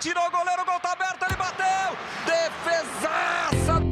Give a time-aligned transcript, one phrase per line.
[0.00, 1.66] Tirou o goleiro, o gol tá aberto, ele bateu!
[2.24, 3.82] Defesaça!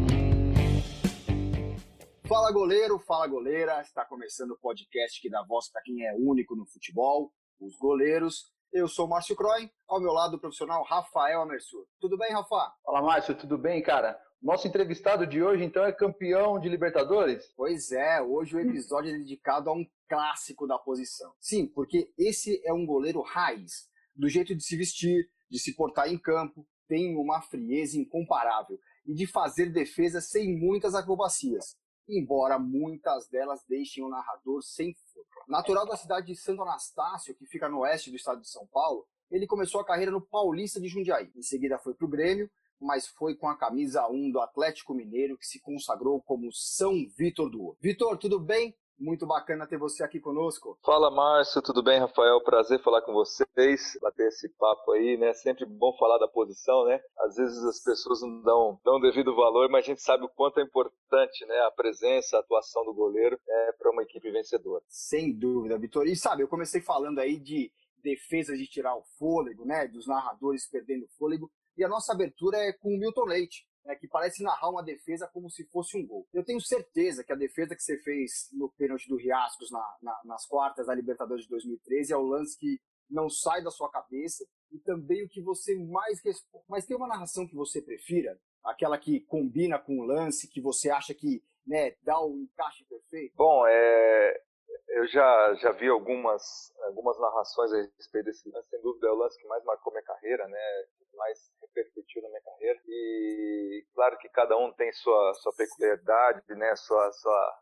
[2.29, 6.55] Fala goleiro, fala goleira, está começando o podcast que dá voz para quem é único
[6.55, 8.53] no futebol, os goleiros.
[8.73, 11.85] Eu sou Márcio Croy, ao meu lado o profissional Rafael Amersur.
[12.01, 12.73] Tudo bem, Rafa?
[12.85, 14.17] Fala, Márcio, tudo bem, cara?
[14.41, 17.53] Nosso entrevistado de hoje, então, é campeão de Libertadores?
[17.57, 21.33] Pois é, hoje o episódio é dedicado a um clássico da posição.
[21.41, 26.09] Sim, porque esse é um goleiro raiz, do jeito de se vestir, de se portar
[26.09, 31.77] em campo, tem uma frieza incomparável e de fazer defesa sem muitas acrobacias,
[32.09, 35.45] embora muitas delas deixem o narrador sem força.
[35.49, 39.07] Natural da cidade de Santo Anastácio, que fica no oeste do estado de São Paulo,
[39.31, 41.31] ele começou a carreira no Paulista de Jundiaí.
[41.35, 45.37] Em seguida foi para o Grêmio, mas foi com a camisa 1 do Atlético Mineiro
[45.39, 47.79] que se consagrou como São Vitor do Ouro.
[47.81, 48.77] Vitor, tudo bem?
[48.99, 50.79] Muito bacana ter você aqui conosco.
[50.83, 52.41] Fala, Márcio, tudo bem, Rafael?
[52.43, 55.35] Prazer falar com vocês, bater esse papo aí, né?
[55.35, 56.99] Sempre bom falar da posição, né?
[57.19, 60.61] Às vezes as pessoas não dão, dão devido valor, mas a gente sabe o quanto
[60.61, 61.59] é importante, né?
[61.67, 64.83] A presença, a atuação do goleiro é para uma equipe vencedora.
[64.89, 66.07] Sem dúvida, Vitor.
[66.07, 67.71] E sabe, eu comecei falando aí de
[68.03, 69.87] defesas de tirar o fôlego, né?
[69.89, 71.51] Dos narradores perdendo o fôlego.
[71.77, 75.29] E a nossa abertura é com o Milton Leite, né, que parece narrar uma defesa
[75.33, 76.27] como se fosse um gol.
[76.33, 80.21] Eu tenho certeza que a defesa que você fez no pênalti do Riascos na, na,
[80.25, 84.45] nas quartas da Libertadores de 2013 é o lance que não sai da sua cabeça
[84.73, 86.65] e também o que você mais responde.
[86.69, 88.39] Mas tem uma narração que você prefira?
[88.65, 93.35] Aquela que combina com o lance, que você acha que né, dá o encaixe perfeito?
[93.37, 94.43] Bom, é,
[94.89, 96.43] eu já, já vi algumas,
[96.85, 100.05] algumas narrações a respeito desse lance, sem dúvida é o lance que mais marcou minha
[100.05, 100.85] carreira, né?
[100.99, 102.81] Que mais repercutiu na minha carreira.
[102.87, 106.75] E claro que cada um tem sua, sua peculiaridade, né?
[106.77, 107.61] Sua, sua,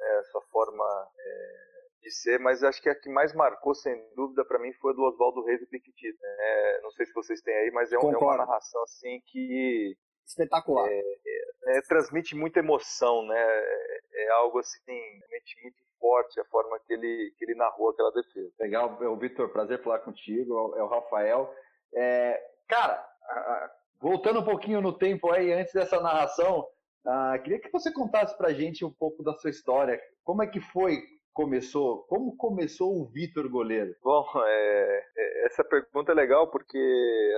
[0.00, 4.44] é, sua forma é, de ser, mas acho que a que mais marcou, sem dúvida,
[4.44, 6.18] para mim foi a do Oswaldo Reis e Piquetito.
[6.22, 9.96] É, não sei se vocês têm aí, mas é, um, é uma narração assim que
[10.26, 10.88] espetacular.
[10.88, 13.38] É, é, é, transmite muita emoção, né?
[13.38, 18.10] É, é algo assim, realmente muito forte a forma que ele, que ele narrou aquela
[18.12, 18.50] defesa.
[18.60, 21.54] Legal, o Vitor, prazer falar contigo, é o Rafael.
[21.94, 23.06] É, cara,
[24.00, 26.66] voltando um pouquinho no tempo aí, antes dessa narração,
[27.06, 30.00] uh, queria que você contasse pra gente um pouco da sua história.
[30.24, 32.04] Como é que foi começou?
[32.04, 33.94] Como começou o Vitor goleiro?
[34.02, 36.78] Bom, é, é, essa pergunta é legal porque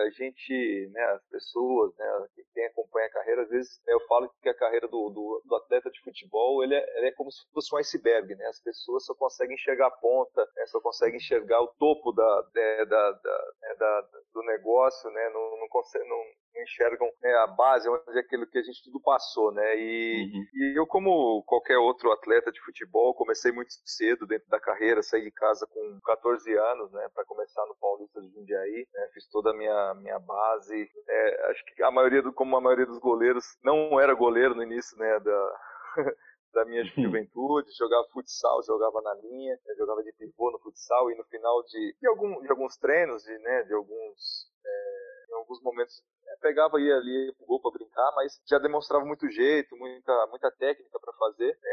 [0.07, 4.49] a gente, né, as pessoas, né, quem acompanha a carreira, às vezes eu falo que
[4.49, 7.75] a carreira do, do, do atleta de futebol ele é, ele é, como se fosse
[7.75, 8.47] um iceberg, né?
[8.47, 12.85] As pessoas só conseguem enxergar a ponta, né, só conseguem enxergar o topo da, né,
[12.85, 15.31] da, da, né, da do negócio, né?
[15.31, 16.21] Não, não, consegue, não
[16.63, 19.77] enxergam né, a base, onde é aquilo que a gente tudo passou, né?
[19.77, 20.45] E, uhum.
[20.55, 25.23] e eu, como qualquer outro atleta de futebol, comecei muito cedo dentro da carreira, saí
[25.23, 29.51] de casa com 14 anos, né, para começar no Paulista de Jundiaí, né, fiz toda
[29.51, 33.45] a minha, minha base, é, acho que a maioria, do, como a maioria dos goleiros,
[33.63, 35.61] não era goleiro no início, né, da...
[36.55, 41.25] da minha juventude, jogava futsal, jogava na linha, jogava de pivô no futsal e no
[41.25, 46.01] final de, de, algum, de alguns treinos, de, né, de alguns, é, em alguns momentos
[46.29, 50.51] é, pegava ia ali pro gol para brincar, mas já demonstrava muito jeito, muita, muita
[50.53, 51.59] técnica para fazer.
[51.61, 51.71] Né,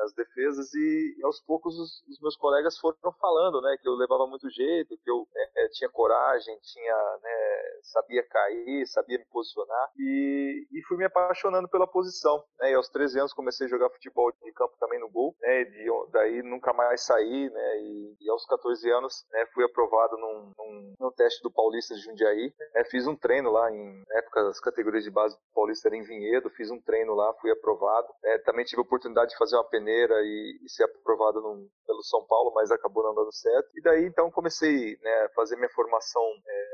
[0.00, 3.94] as defesas e, e aos poucos os, os, meus colegas foram falando, né, que eu
[3.94, 5.26] levava muito jeito, que eu
[5.56, 11.68] é, tinha coragem, tinha, né, sabia cair, sabia me posicionar e, e fui me apaixonando
[11.68, 12.42] pela posição.
[12.60, 15.64] Né, e aos 13 anos comecei a jogar futebol de campo também no gol, né,
[15.64, 20.52] de, daí nunca mais saí, né, e, e aos 14 anos né, fui aprovado num,
[20.58, 24.60] num, num, teste do Paulista de Jundiaí, né, fiz um treino lá em época as
[24.60, 28.08] categorias de base do Paulista era em Vinhedo, fiz um treino lá, fui aprovado.
[28.22, 31.40] Né, também tive a oportunidade de fazer uma peneira e, e ser aprovado
[31.86, 33.70] pelo São Paulo, mas acabou não dando certo.
[33.74, 36.72] E daí então comecei né, a fazer minha formação é,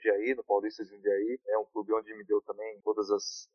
[0.00, 1.38] Jundiaí, no Paulista de Jundiaí.
[1.48, 3.48] É um clube onde me deu também todas as,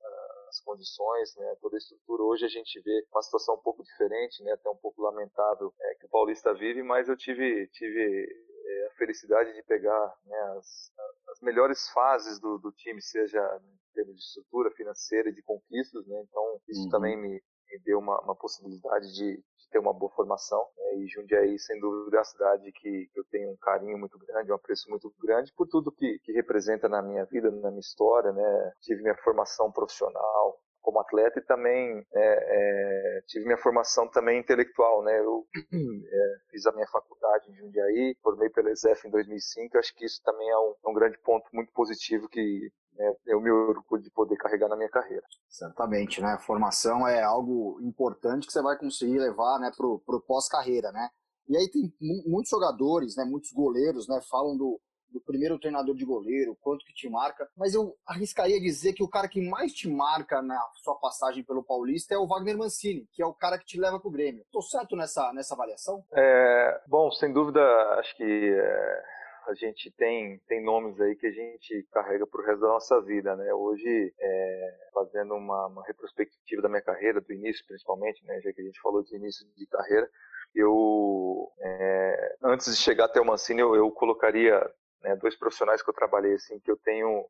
[0.49, 2.23] as condições, né, toda a estrutura.
[2.23, 5.95] Hoje a gente vê uma situação um pouco diferente, né, até um pouco lamentável é,
[5.95, 8.27] que o Paulista vive, mas eu tive, tive
[8.65, 10.91] é, a felicidade de pegar né, as,
[11.29, 16.05] as melhores fases do, do time, seja em termos de estrutura financeira e de conquistas,
[16.07, 16.21] né?
[16.27, 16.89] Então isso uhum.
[16.89, 20.65] também me, me deu uma, uma possibilidade de, de, ter uma boa formação.
[20.77, 20.97] Né?
[20.99, 24.51] E Jundiaí, sem dúvida, é uma cidade que, que, eu tenho um carinho muito grande,
[24.51, 28.31] um apreço muito grande por tudo que, que representa na minha vida, na minha história.
[28.31, 28.73] Né?
[28.81, 35.03] Tive minha formação profissional, como atleta e também é, é, tive minha formação também intelectual,
[35.03, 35.19] né?
[35.19, 35.43] Eu
[35.73, 39.79] é, fiz a minha faculdade em Jundiaí, formei pela ESEF em 2005.
[39.79, 43.49] Acho que isso também é um, um grande ponto muito positivo que né, eu me
[43.49, 45.25] orgulho de poder carregar na minha carreira.
[45.49, 46.37] Certamente, né?
[46.45, 51.09] Formação é algo importante que você vai conseguir levar, né, pro, pro pós-carreira, né?
[51.49, 51.91] E aí tem
[52.27, 54.79] muitos jogadores, né, muitos goleiros, né, falam do,
[55.09, 59.09] do primeiro treinador de goleiro, quanto que te marca, mas eu arriscaria dizer que o
[59.09, 63.21] cara que mais te marca na sua passagem pelo Paulista é o Wagner Mancini, que
[63.21, 64.45] é o cara que te leva pro Grêmio.
[64.51, 66.03] Tô certo nessa, nessa avaliação?
[66.13, 67.61] É, bom, sem dúvida,
[67.99, 69.03] acho que é,
[69.47, 73.35] a gente tem, tem nomes aí que a gente carrega pro resto da nossa vida,
[73.35, 73.53] né?
[73.53, 78.41] Hoje, é, fazendo uma, uma retrospectiva da minha carreira, do início principalmente, né?
[78.41, 80.09] Já que a gente falou de início de carreira,
[80.53, 84.59] eu é, antes de chegar até o Mancini eu, eu colocaria
[85.05, 87.25] né, dois profissionais que eu trabalhei assim que eu tenho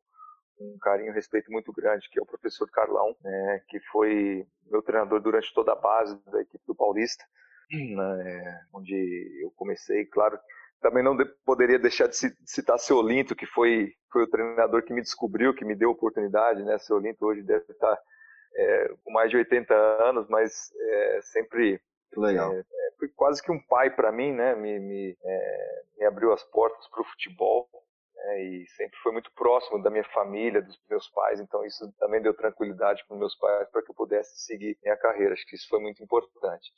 [0.58, 4.82] um carinho e respeito muito grande, que é o professor Carlão, né, que foi meu
[4.82, 7.22] treinador durante toda a base da equipe do Paulista,
[7.70, 8.94] né, onde
[9.42, 10.38] eu comecei, claro,
[10.80, 14.94] também não de, poderia deixar de citar seu Olinto, que foi, foi o treinador que
[14.94, 17.98] me descobriu, que me deu a oportunidade, né, seu Olinto hoje deve estar
[18.54, 21.78] é, com mais de 80 anos, mas é, sempre
[22.16, 22.52] Legal.
[22.52, 24.54] É, é, foi quase que um pai para mim, né?
[24.54, 27.68] Me, me, é, me abriu as portas para o futebol
[28.14, 28.42] né?
[28.42, 31.40] e sempre foi muito próximo da minha família, dos meus pais.
[31.40, 35.34] Então isso também deu tranquilidade para meus pais para que eu pudesse seguir minha carreira.
[35.34, 36.72] Acho que isso foi muito importante.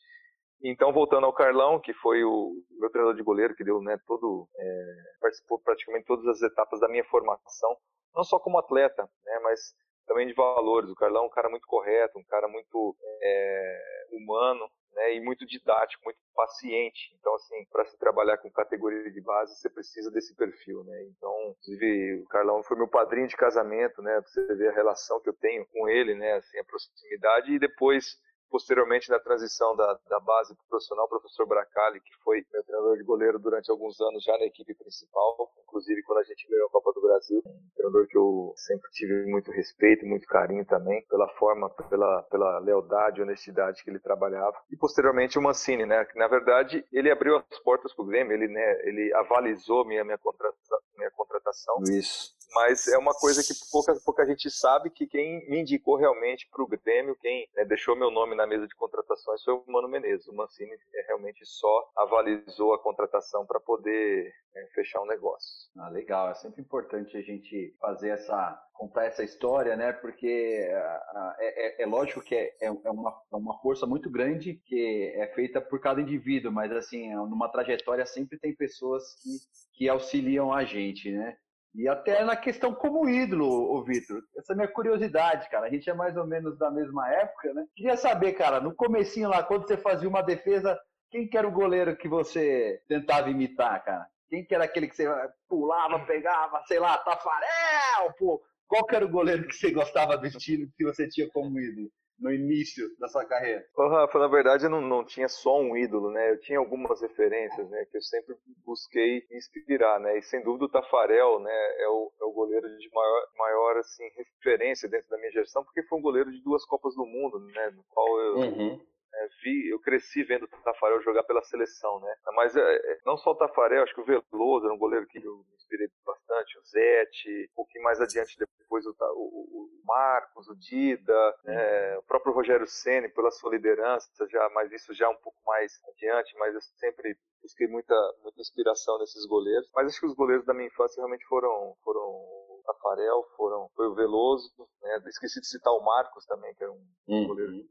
[0.62, 4.48] Então, voltando ao Carlão, que foi o meu treinador de goleiro, que deu, né, todo,
[4.58, 7.76] é, participou praticamente todas as etapas da minha formação,
[8.12, 9.60] não só como atleta, né, mas
[10.04, 10.90] também de valores.
[10.90, 14.68] O Carlão é um cara muito correto, um cara muito é, humano,
[14.98, 17.14] né, e muito didático, muito paciente.
[17.18, 21.04] Então, assim, para se trabalhar com categoria de base, você precisa desse perfil, né?
[21.04, 24.20] Então, inclusive, o Carlão foi meu padrinho de casamento, né?
[24.20, 26.32] Pra você ver a relação que eu tenho com ele, né?
[26.34, 28.16] Assim, a proximidade e depois
[28.50, 32.64] posteriormente na transição da, da base para o profissional, o professor Bracali, que foi meu
[32.64, 36.66] treinador de goleiro durante alguns anos já na equipe principal, inclusive quando a gente ganhou
[36.66, 41.04] a Copa do Brasil, um treinador que eu sempre tive muito respeito, muito carinho também,
[41.08, 44.56] pela forma, pela, pela lealdade honestidade que ele trabalhava.
[44.70, 48.32] E posteriormente o Mancini, né, que na verdade ele abriu as portas para o Grêmio,
[48.32, 51.82] ele, né, ele avalizou minha, minha, contratação, minha contratação.
[51.84, 56.48] Isso mas é uma coisa que pouca, pouca gente sabe que quem me indicou realmente
[56.50, 59.88] para o Grêmio, quem né, deixou meu nome na mesa de contratações foi o Mano
[59.88, 60.26] Menezes.
[60.28, 65.68] O Mancini é, realmente só avalizou a contratação para poder é, fechar um negócio.
[65.78, 69.92] Ah, legal, é sempre importante a gente fazer essa contar essa história, né?
[69.92, 74.54] Porque uh, é, é, é, lógico que é, é, uma, é uma força muito grande
[74.64, 79.38] que é feita por cada indivíduo, mas assim, numa trajetória sempre tem pessoas que,
[79.76, 81.36] que auxiliam a gente, né?
[81.74, 84.22] E até na questão como ídolo, o Vitor.
[84.36, 85.66] Essa é a minha curiosidade, cara.
[85.66, 87.64] A gente é mais ou menos da mesma época, né?
[87.76, 90.78] Queria saber, cara, no comecinho lá, quando você fazia uma defesa,
[91.10, 94.06] quem que era o goleiro que você tentava imitar, cara?
[94.28, 95.06] Quem que era aquele que você
[95.48, 98.42] pulava, pegava, sei lá, Tafarel, pô?
[98.66, 101.90] Qual que era o goleiro que você gostava do estilo que você tinha como ídolo?
[102.18, 103.64] No início da sua carreira?
[103.76, 106.30] Ô, Rafa, na verdade eu não, não tinha só um ídolo, né?
[106.30, 107.84] Eu tinha algumas referências, né?
[107.90, 108.34] Que eu sempre
[108.64, 110.18] busquei inspirar, né?
[110.18, 111.74] E sem dúvida o Tafarel, né?
[111.78, 115.82] É o, é o goleiro de maior, maior, assim, referência dentro da minha gestão, porque
[115.84, 117.70] foi um goleiro de duas Copas do Mundo, né?
[117.70, 118.34] No qual eu...
[118.36, 118.80] Uhum.
[119.14, 122.14] É, vi, eu cresci vendo o Tafarel jogar pela seleção, né?
[122.34, 125.18] Mas é, é, não só o Tafarel, acho que o Veloso era um goleiro que
[125.18, 130.48] eu me inspirei bastante, o Zete, um pouquinho mais adiante depois o, o, o Marcos,
[130.48, 131.96] o Dida, né?
[131.98, 136.36] o próprio Rogério Ceni pela sua liderança, já, mas isso já um pouco mais adiante,
[136.38, 139.68] mas eu sempre busquei muita, muita inspiração nesses goleiros.
[139.74, 142.37] Mas acho que os goleiros da minha infância realmente foram, foram
[142.68, 144.50] Tafarel, foram, foi o Veloso,
[144.82, 145.00] né?
[145.06, 147.26] esqueci de citar o Marcos também, que era um uhum.
[147.26, 147.62] goleiro né?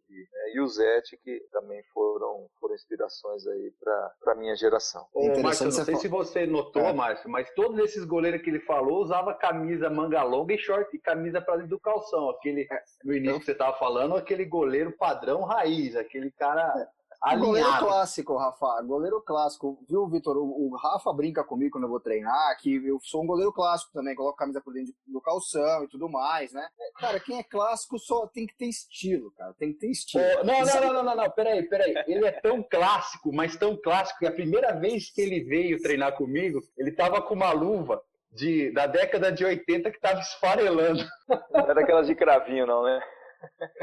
[0.54, 5.06] e o Zete, que também foram, foram inspirações aí para a minha geração.
[5.14, 6.94] Ô, Márcio, não sei se você notou, é.
[6.94, 11.00] Márcio, mas todos esses goleiros que ele falou usava camisa manga longa e short e
[11.00, 12.30] camisa para dentro do calção.
[12.32, 16.97] Aquele, é, no início que você estava falando, aquele goleiro padrão raiz, aquele cara é.
[17.22, 17.46] Alinhado.
[17.46, 18.82] Goleiro clássico, Rafa.
[18.84, 19.84] Goleiro clássico.
[19.90, 20.38] Viu, Vitor?
[20.38, 23.92] O, o, Rafa brinca comigo quando eu vou treinar, que eu sou um goleiro clássico
[23.92, 24.16] também.
[24.16, 26.68] Coloco a camisa por dentro do calção e tudo mais, né?
[26.80, 29.54] É, cara, quem é clássico só tem que ter estilo, cara.
[29.58, 30.24] Tem que ter estilo.
[30.42, 31.32] Oh, não, não, não, não, não, não.
[31.32, 31.96] Peraí, peraí.
[32.08, 36.16] Ele é tão clássico, mas tão clássico que a primeira vez que ele veio treinar
[36.16, 41.04] comigo, ele tava com uma luva de, da década de 80 que tava esfarelando.
[41.52, 43.02] Não era aquelas de cravinho, não, né?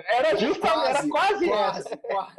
[0.08, 1.96] Era justamente, era quase, quase essa.
[1.96, 2.36] Quase.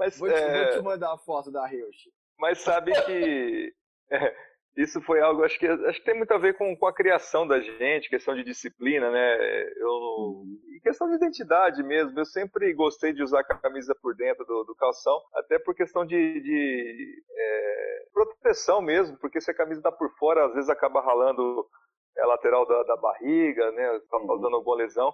[0.00, 0.64] Mas, vou, te, é...
[0.64, 2.08] vou te mandar a foto da Reusch.
[2.38, 3.72] Mas sabe que
[4.10, 4.34] é,
[4.78, 7.46] isso foi algo, acho que, acho que tem muito a ver com, com a criação
[7.46, 9.36] da gente, questão de disciplina, né?
[9.76, 10.58] Eu, uhum.
[10.74, 12.18] E questão de identidade mesmo.
[12.18, 16.06] Eu sempre gostei de usar a camisa por dentro do, do calção, até por questão
[16.06, 21.02] de, de é, proteção mesmo, porque se a camisa está por fora, às vezes acaba
[21.02, 21.66] ralando
[22.18, 24.00] a lateral da, da barriga, né?
[24.10, 24.54] Tá causando uhum.
[24.54, 25.12] alguma lesão.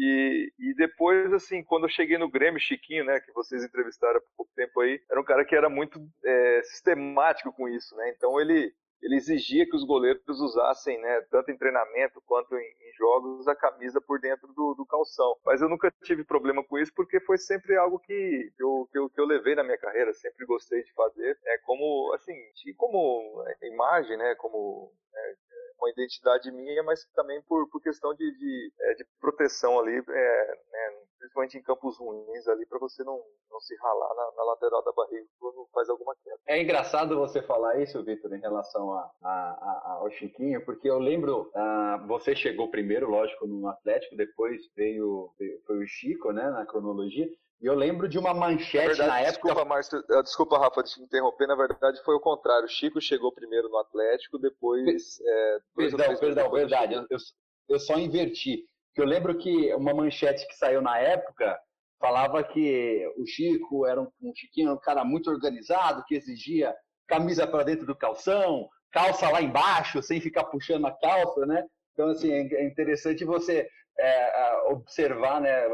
[0.00, 4.22] E, e depois, assim, quando eu cheguei no Grêmio, Chiquinho, né, que vocês entrevistaram há
[4.36, 8.10] pouco tempo aí, era um cara que era muito é, sistemático com isso, né?
[8.10, 12.92] Então ele ele exigia que os goleiros usassem, né, tanto em treinamento quanto em, em
[12.96, 15.36] jogos, a camisa por dentro do, do, calção.
[15.44, 19.08] Mas eu nunca tive problema com isso porque foi sempre algo que eu, que eu,
[19.08, 21.38] que eu levei na minha carreira, sempre gostei de fazer.
[21.46, 22.34] É como, assim,
[22.76, 25.34] como imagem, né, como é,
[25.80, 30.46] uma identidade minha, mas também por, por questão de, de, é, de proteção ali, é,
[30.70, 33.20] né, principalmente em campos ruins ali, para você não,
[33.50, 36.38] não se ralar na, na, lateral da barriga quando faz alguma queda.
[36.46, 40.98] É engraçado você falar isso, Vitor, em relação a, a, a, ao Chiquinho, porque eu
[40.98, 46.48] lembro, uh, você chegou primeiro, lógico, no Atlético, depois veio, veio foi o Chico, né,
[46.50, 47.28] na cronologia,
[47.60, 49.32] e eu lembro de uma manchete verdade, na época.
[49.32, 51.48] Desculpa, Márcio, eh, desculpa, Rafa, de te interromper.
[51.48, 52.66] Na verdade, foi o contrário.
[52.66, 55.20] O Chico chegou primeiro no Atlético, depois.
[55.20, 56.94] É, perdão, perdão, verdade.
[56.94, 57.18] Eu,
[57.68, 58.64] eu, só inverti.
[58.96, 61.58] Eu lembro que uma manchete que saiu na época
[62.00, 66.74] falava que o Chico era um, um Chiquinho, um cara muito organizado, que exigia
[67.08, 71.64] camisa para dentro do calção, calça lá embaixo, sem ficar puxando a calça, né?
[71.92, 73.68] Então, assim, é, é interessante você
[74.00, 75.64] é, observar, né,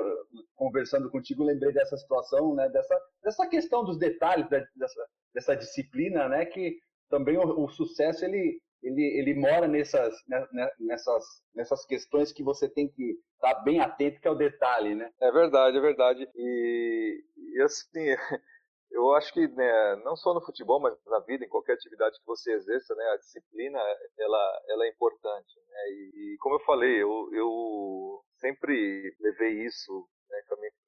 [0.54, 6.45] conversando contigo, lembrei dessa situação, né, dessa, dessa questão dos detalhes dessa, dessa disciplina, né,
[6.47, 6.78] que
[7.11, 12.43] também o, o sucesso ele, ele, ele mora nessas, né, né, nessas, nessas questões que
[12.43, 15.11] você tem que estar bem atento, que é o detalhe, né?
[15.21, 16.28] É verdade, é verdade.
[16.35, 18.16] E, e assim,
[18.94, 22.26] eu acho que né, não só no futebol, mas na vida, em qualquer atividade que
[22.26, 23.78] você exerça, né, a disciplina
[24.18, 25.54] ela, ela é importante.
[25.68, 25.80] Né?
[25.90, 30.40] E, e, como eu falei, eu, eu sempre levei isso né,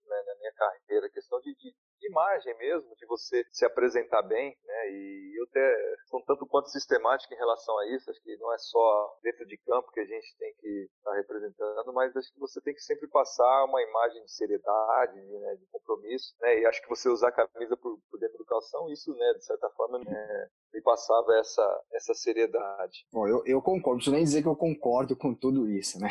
[0.07, 4.91] né, na minha carreira, questão de, de, imagem mesmo, de você se apresentar bem, né,
[4.91, 8.59] e eu até sou tanto quanto sistemático em relação a isso, acho que não é
[8.59, 12.41] só dentro de campo que a gente tem que estar tá representando, mas acho que
[12.41, 16.67] você tem que sempre passar uma imagem de seriedade, de, né, de compromisso, né, e
[16.67, 19.69] acho que você usar a camisa por, por dentro do calção, isso, né, de certa
[19.71, 23.07] forma, né, me passava essa, essa seriedade.
[23.13, 26.11] Bom, eu, eu concordo, não preciso nem dizer que eu concordo com tudo isso, né?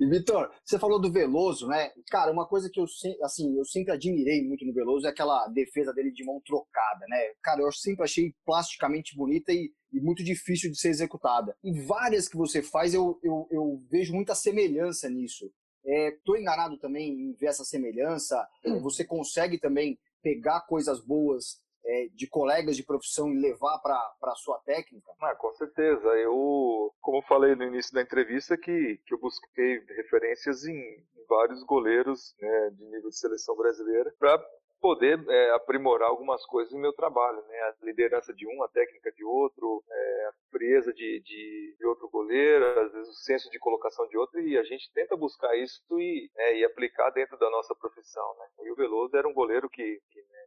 [0.00, 1.92] E, Vitor, você falou do Veloso, né?
[2.10, 2.84] Cara, uma coisa que eu,
[3.22, 7.32] assim, eu sempre admirei muito no Veloso é aquela defesa dele de mão trocada, né?
[7.42, 11.56] Cara, eu sempre achei plasticamente bonita e, e muito difícil de ser executada.
[11.62, 15.50] E várias que você faz, eu, eu, eu vejo muita semelhança nisso.
[15.84, 18.44] Estou é, enganado também em ver essa semelhança?
[18.82, 24.34] Você consegue também pegar coisas boas é, de colegas de profissão e levar para a
[24.34, 25.12] sua técnica?
[25.20, 26.08] Ah, com certeza.
[26.18, 31.62] Eu, como falei no início da entrevista, que, que eu busquei referências em, em vários
[31.62, 34.44] goleiros né, de nível de seleção brasileira para
[34.80, 37.58] poder é, aprimorar algumas coisas no meu trabalho, né?
[37.60, 42.08] A liderança de um, a técnica de outro, é, a frieza de, de, de, outro
[42.08, 45.82] goleiro, às vezes o senso de colocação de outro, e a gente tenta buscar isso
[45.98, 48.46] e, é, e aplicar dentro da nossa profissão, né?
[48.64, 50.46] E o Veloso era um goleiro que, que né,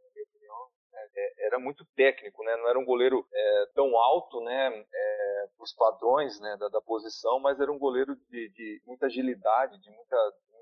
[1.16, 2.56] é, era muito técnico, né?
[2.58, 4.86] Não era um goleiro é, tão alto, né?
[4.94, 9.80] É, os padrões né, da, da, posição, mas era um goleiro de, de muita agilidade,
[9.80, 10.18] de muita,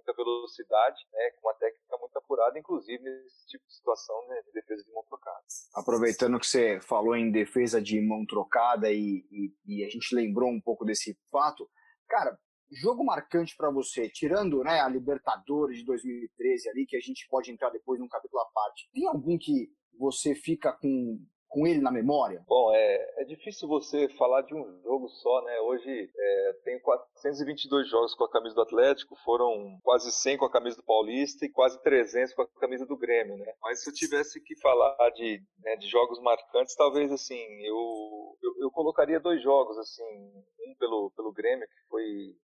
[0.08, 1.32] muita velocidade, né?
[1.32, 5.04] Com uma técnica muito apurada, inclusive nesse tipo de situação né, de defesa de mão
[5.04, 5.44] trocada.
[5.76, 10.50] Aproveitando que você falou em defesa de mão trocada e, e, e a gente lembrou
[10.50, 11.70] um pouco desse fato,
[12.08, 12.38] cara,
[12.72, 17.52] jogo marcante para você, tirando né, a Libertadores de 2013 ali, que a gente pode
[17.52, 21.92] entrar depois num capítulo à parte, tem algum que você fica com, com ele na
[21.92, 22.44] memória?
[22.48, 25.60] Bom, é, é difícil você falar de um jogo só, né?
[25.62, 30.51] Hoje é, tem 422 jogos com a camisa do Atlético, foram quase 100 com a
[30.51, 33.51] camisa do Paulista e quase 300 com a camisa do Grêmio, né?
[33.62, 38.63] Mas se eu tivesse que falar de, né, de jogos marcantes, talvez assim, eu, eu,
[38.63, 42.36] eu colocaria dois jogos, assim, um pelo, pelo Grêmio, que foi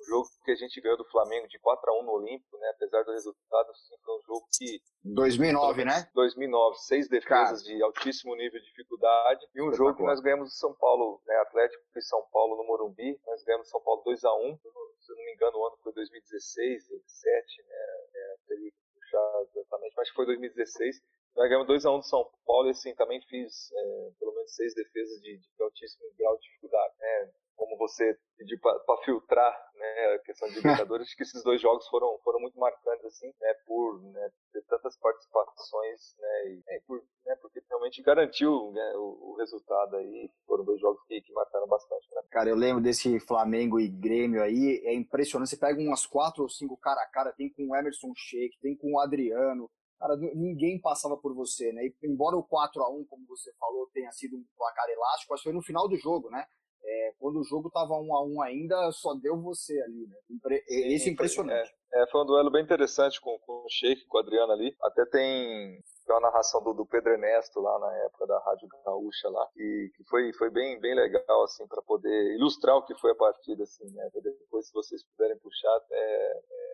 [0.00, 2.68] o jogo que a gente ganhou do Flamengo de 4 a 1 no Olímpico, né?
[2.70, 6.08] Apesar do resultado, sim, foi um jogo que 2009, né?
[6.14, 7.76] 2009, seis defesas Cara.
[7.76, 11.34] de altíssimo nível de dificuldade e um jogo que nós ganhamos do São Paulo, né?
[11.36, 14.58] Atlético e São Paulo no Morumbi, nós ganhamos São Paulo 2 a 1.
[15.00, 17.74] Se eu não me engano, o ano foi 2016, 2017, né?
[18.14, 21.02] É, teria que puxar exatamente, mas foi 2016.
[21.36, 25.20] Nós ganhamos 2x1 do São Paulo e assim, também fiz é, pelo menos seis defesas
[25.22, 26.94] de, de altíssimo grau de dificuldade.
[26.98, 27.32] Né?
[27.60, 30.54] Como você pediu para filtrar né, a questão de
[30.88, 34.62] Libertadores, acho que esses dois jogos foram, foram muito marcantes, assim, né, por né, ter
[34.62, 40.30] tantas participações, né, e, é, por, né, porque realmente garantiu né, o, o, resultado aí,
[40.46, 42.08] foram dois jogos que, que marcaram bastante.
[42.14, 42.22] Né?
[42.30, 46.48] Cara, eu lembro desse Flamengo e Grêmio aí, é impressionante, você pega umas quatro ou
[46.48, 50.80] cinco cara a cara, tem com o Emerson Sheik, tem com o Adriano, cara, ninguém
[50.80, 51.84] passava por você, né?
[51.84, 55.42] E, embora o 4 a 1 como você falou, tenha sido um placar elástico, acho
[55.42, 56.46] que foi no final do jogo, né?
[56.92, 60.16] É, quando o jogo estava um a um ainda, só deu você ali, né?
[60.28, 61.72] Impre Esse é impressionante.
[61.92, 64.74] É, é, foi um duelo bem interessante com, com o Sheik, com o Adriano ali.
[64.82, 69.28] Até tem que uma narração do, do Pedro Ernesto lá na época da Rádio Gaúcha
[69.28, 73.12] lá, e que foi, foi bem, bem legal, assim, para poder ilustrar o que foi
[73.12, 74.10] a partida, assim, né?
[74.14, 76.69] Depois, se vocês puderem puxar, é, é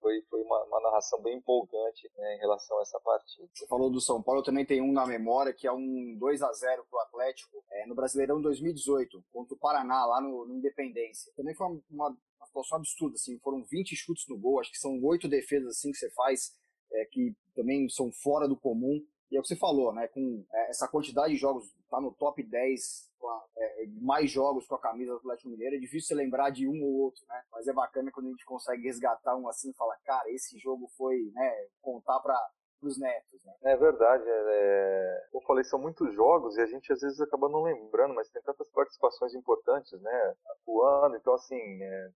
[0.00, 3.48] foi, foi uma, uma, narração bem empolgante né, em relação a essa partida.
[3.52, 6.42] Você falou do São Paulo, eu também tenho um na memória, que é um 2
[6.42, 10.54] a 0 para o Atlético, é, no Brasileirão 2018, contra o Paraná, lá no, no
[10.54, 11.32] Independência.
[11.36, 14.78] Também foi uma, uma, uma, situação absurda, assim, foram 20 chutes no gol, acho que
[14.78, 16.56] são oito defesas assim que você faz,
[16.92, 19.04] é, que também são fora do comum.
[19.30, 20.08] E é o que você falou, né?
[20.08, 24.74] Com é, essa quantidade de jogos, tá no top 10, a, é, mais jogos com
[24.74, 27.42] a camisa do Atlético Mineiro, é difícil lembrar de um ou outro, né?
[27.52, 30.88] Mas é bacana quando a gente consegue resgatar um assim e falar, cara, esse jogo
[30.96, 31.66] foi, né?
[31.82, 32.50] Contar para
[32.82, 33.54] os netos, né?
[33.64, 37.48] É verdade, é, é, eu falei, são muitos jogos e a gente às vezes acaba
[37.48, 40.34] não lembrando, mas tem tantas participações importantes, né?
[40.52, 42.10] Atuando, então assim, é,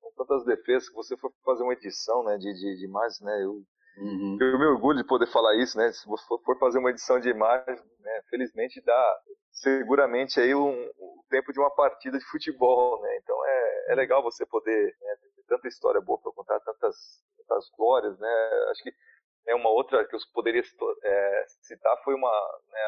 [0.00, 2.36] são tantas defesas que você for fazer uma edição, né?
[2.36, 3.44] De, de, de mais, né?
[3.44, 3.62] Eu
[4.00, 4.38] Uhum.
[4.40, 5.90] Eu me orgulho de poder falar isso, né?
[5.92, 8.22] Se você for fazer uma edição de imagem, né?
[8.30, 13.16] felizmente dá seguramente aí um, um, tempo de uma partida de futebol, né?
[13.16, 16.96] Então é, é legal você poder né, ter tanta história boa para contar, tantas,
[17.36, 18.50] tantas glórias, né?
[18.70, 18.92] Acho que
[19.48, 20.62] é uma outra que eu poderia
[21.02, 22.80] é, citar foi uma né,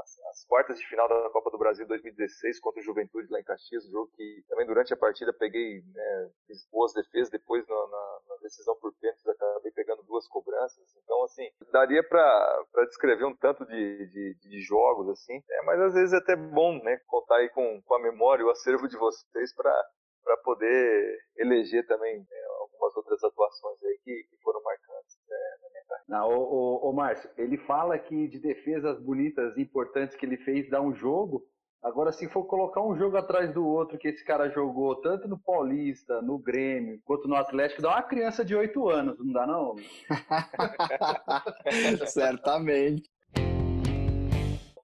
[0.00, 3.44] as, as, quartas de final da Copa do Brasil 2016 contra o Juventude lá em
[3.44, 7.74] Caxias, um jogo que também durante a partida peguei, né, fiz boas defesas, depois na,
[7.74, 10.84] na, na decisão por pênaltis acabei pegando duas cobranças.
[11.02, 15.94] Então, assim, daria para descrever um tanto de, de, de jogos, assim, é, mas às
[15.94, 19.54] vezes é até bom, né, contar aí com, com a memória, o acervo de vocês
[19.54, 25.18] para poder eleger também né, algumas outras atuações aí que, que foram marcantes.
[25.28, 25.67] Né,
[26.08, 30.68] não, o, o, o Márcio, ele fala que de defesas bonitas, importantes que ele fez
[30.70, 31.44] dá um jogo.
[31.82, 35.38] Agora, se for colocar um jogo atrás do outro que esse cara jogou, tanto no
[35.38, 39.76] Paulista, no Grêmio, quanto no Atlético, dá uma criança de 8 anos, não dá não?
[42.08, 43.08] Certamente.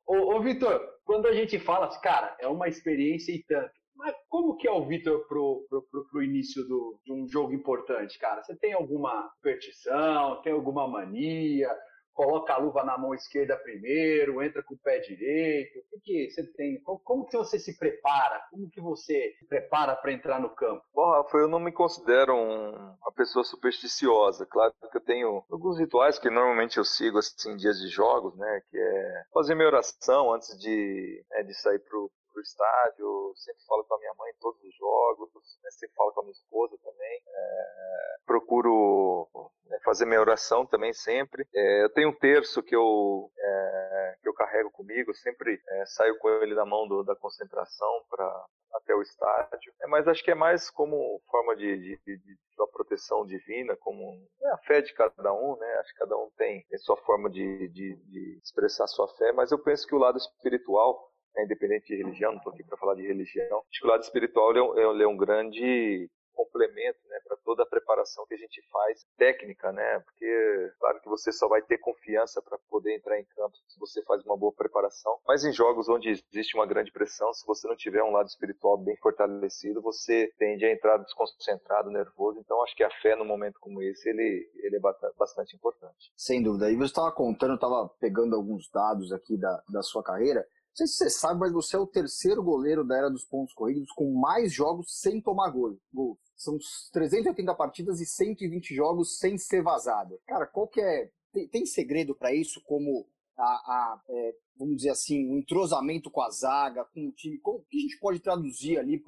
[0.06, 3.72] Ô, ô Vitor, quando a gente fala, cara, é uma experiência e tanto.
[3.96, 7.52] Mas como que é o Vitor pro, pro, pro, pro, início do, de um jogo
[7.52, 8.42] importante, cara?
[8.42, 11.68] Você tem alguma superstição, tem alguma mania?
[12.12, 15.80] Coloca a luva na mão esquerda primeiro, entra com o pé direito?
[15.80, 16.80] O que, que você tem?
[16.82, 18.40] Como, como, que você se prepara?
[18.52, 20.82] Como que você se prepara para entrar no campo?
[20.94, 24.46] Bom, Rafa, eu não me considero um, uma pessoa supersticiosa.
[24.46, 28.36] Claro que eu tenho alguns rituais que normalmente eu sigo assim, em dias de jogos,
[28.36, 28.62] né?
[28.70, 33.84] Que é fazer minha oração antes de, né, de sair pro, pro estádio, sempre falo
[33.84, 35.30] com a minha mãe em todos os jogos,
[35.62, 37.22] né, sempre falo com a minha esposa também.
[37.26, 39.28] É, procuro
[39.66, 41.46] né, fazer minha oração também sempre.
[41.54, 46.18] É, eu tenho um terço que eu, é, que eu carrego comigo, sempre é, saio
[46.18, 49.72] com ele na mão do, da concentração para até o estádio.
[49.80, 53.76] É, mas acho que é mais como forma de, de, de, de uma proteção divina,
[53.76, 55.74] como é a fé de cada um, né?
[55.74, 59.52] Acho que cada um tem, tem sua forma de, de, de expressar sua fé, mas
[59.52, 62.94] eu penso que o lado espiritual é independente de religião, não estou aqui para falar
[62.94, 63.62] de religião.
[63.70, 67.66] Acho que o lado espiritual é, ele é um grande complemento né, para toda a
[67.66, 70.00] preparação que a gente faz técnica, né?
[70.00, 74.02] Porque claro que você só vai ter confiança para poder entrar em campo se você
[74.02, 75.16] faz uma boa preparação.
[75.26, 78.76] Mas em jogos onde existe uma grande pressão, se você não tiver um lado espiritual
[78.76, 82.38] bem fortalecido, você tende a entrar desconcentrado, nervoso.
[82.40, 84.80] Então acho que a fé num momento como esse ele ele é
[85.16, 86.12] bastante importante.
[86.16, 86.70] Sem dúvida.
[86.70, 90.44] E você estava contando, estava pegando alguns dados aqui da, da sua carreira.
[90.74, 93.90] Sei se você sabe, mas você é o terceiro goleiro da era dos pontos corridos
[93.92, 95.78] com mais jogos sem tomar gol.
[95.92, 96.18] gol.
[96.34, 96.58] São
[96.92, 100.20] 380 partidas e 120 jogos sem ser vazado.
[100.26, 101.10] Cara, qual que é.
[101.32, 106.10] Tem, tem segredo para isso, como a, a é, vamos dizer assim, o um entrosamento
[106.10, 107.38] com a zaga, com o time?
[107.38, 109.00] Como, o que a gente pode traduzir ali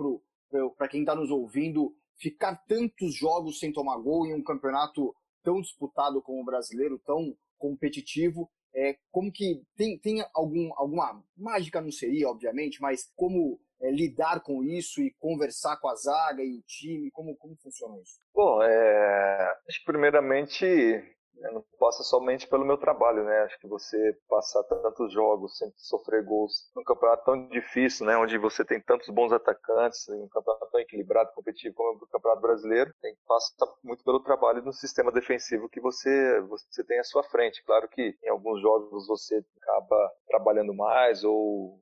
[0.76, 5.60] para quem está nos ouvindo ficar tantos jogos sem tomar gol em um campeonato tão
[5.60, 8.50] disputado como o brasileiro, tão competitivo?
[8.76, 14.40] É, como que tem, tem algum, alguma mágica não seria, obviamente, mas como é, lidar
[14.40, 18.20] com isso e conversar com a zaga e o time, como, como funciona isso?
[18.34, 23.42] Bom, é, primeiramente eu não passa somente pelo meu trabalho, né?
[23.42, 28.16] Acho que você passar tantos jogos sem sofrer gols num campeonato tão difícil, né?
[28.16, 32.42] Onde você tem tantos bons atacantes, um campeonato tão equilibrado, competitivo como é o campeonato
[32.42, 37.04] brasileiro, tem que passar muito pelo trabalho no sistema defensivo que você você tem à
[37.04, 37.62] sua frente.
[37.64, 41.78] Claro que em alguns jogos você acaba trabalhando mais ou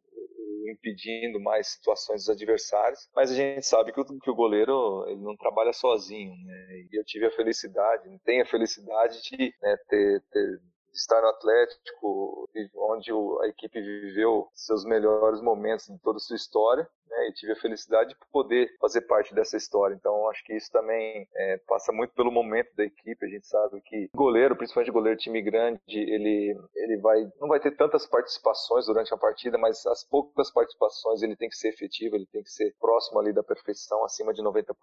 [0.71, 5.21] impedindo mais situações dos adversários, mas a gente sabe que o, que o goleiro ele
[5.21, 6.87] não trabalha sozinho, né?
[6.91, 10.61] E eu tive a felicidade, tenho a felicidade de né, ter, ter
[10.95, 13.11] estar no Atlético, onde
[13.43, 17.57] a equipe viveu seus melhores momentos de toda a sua história, né, e tive a
[17.57, 19.95] felicidade de poder fazer parte dessa história.
[19.95, 23.25] Então, acho que isso também é, passa muito pelo momento da equipe.
[23.25, 27.77] A gente sabe que goleiro, principalmente goleiro time grande, ele, ele vai, não vai ter
[27.77, 32.27] tantas participações durante a partida, mas as poucas participações ele tem que ser efetivo, ele
[32.27, 34.75] tem que ser próximo ali da perfeição, acima de 90%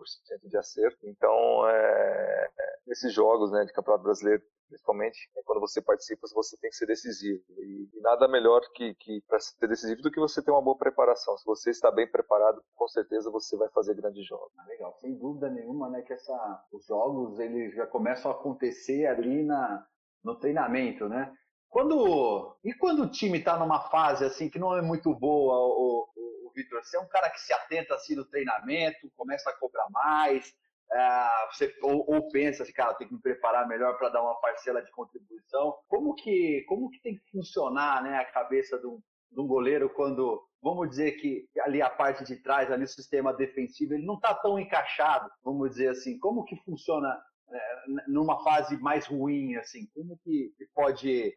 [0.44, 0.98] de acerto.
[1.04, 2.50] Então, é,
[2.86, 6.86] nesses jogos né, de Campeonato Brasileiro, principalmente né, quando você participa, você tem que ser
[6.86, 7.44] decisivo.
[7.60, 10.78] E, e nada melhor que, que para ser decisivo do que você ter uma boa
[10.78, 11.38] preparação.
[11.38, 14.52] Se você está bem preparado, com certeza você vai fazer grandes jogos.
[14.58, 19.06] Ah, legal, sem dúvida nenhuma, né, que essa, os jogos eles já começam a acontecer
[19.06, 19.86] ali na,
[20.24, 21.34] no treinamento, né?
[21.70, 26.06] Quando e quando o time está numa fase assim que não é muito boa, o,
[26.14, 29.58] o, o Vitor, você é um cara que se atenta assim no treinamento, começa a
[29.58, 30.54] cobrar mais,
[30.94, 34.36] é, você, ou, ou, pensa assim, cara, tem que me preparar melhor para dar uma
[34.42, 35.76] parcela de contribuição.
[35.88, 39.02] Como que, como que tem que funcionar né, a cabeça de um,
[39.32, 43.34] de um goleiro quando, vamos dizer que ali a parte de trás, ali o sistema
[43.34, 46.20] defensivo, ele não está tão encaixado, vamos dizer assim.
[46.20, 47.18] Como que funciona
[48.08, 49.88] numa fase mais ruim, assim?
[49.94, 51.34] Como que pode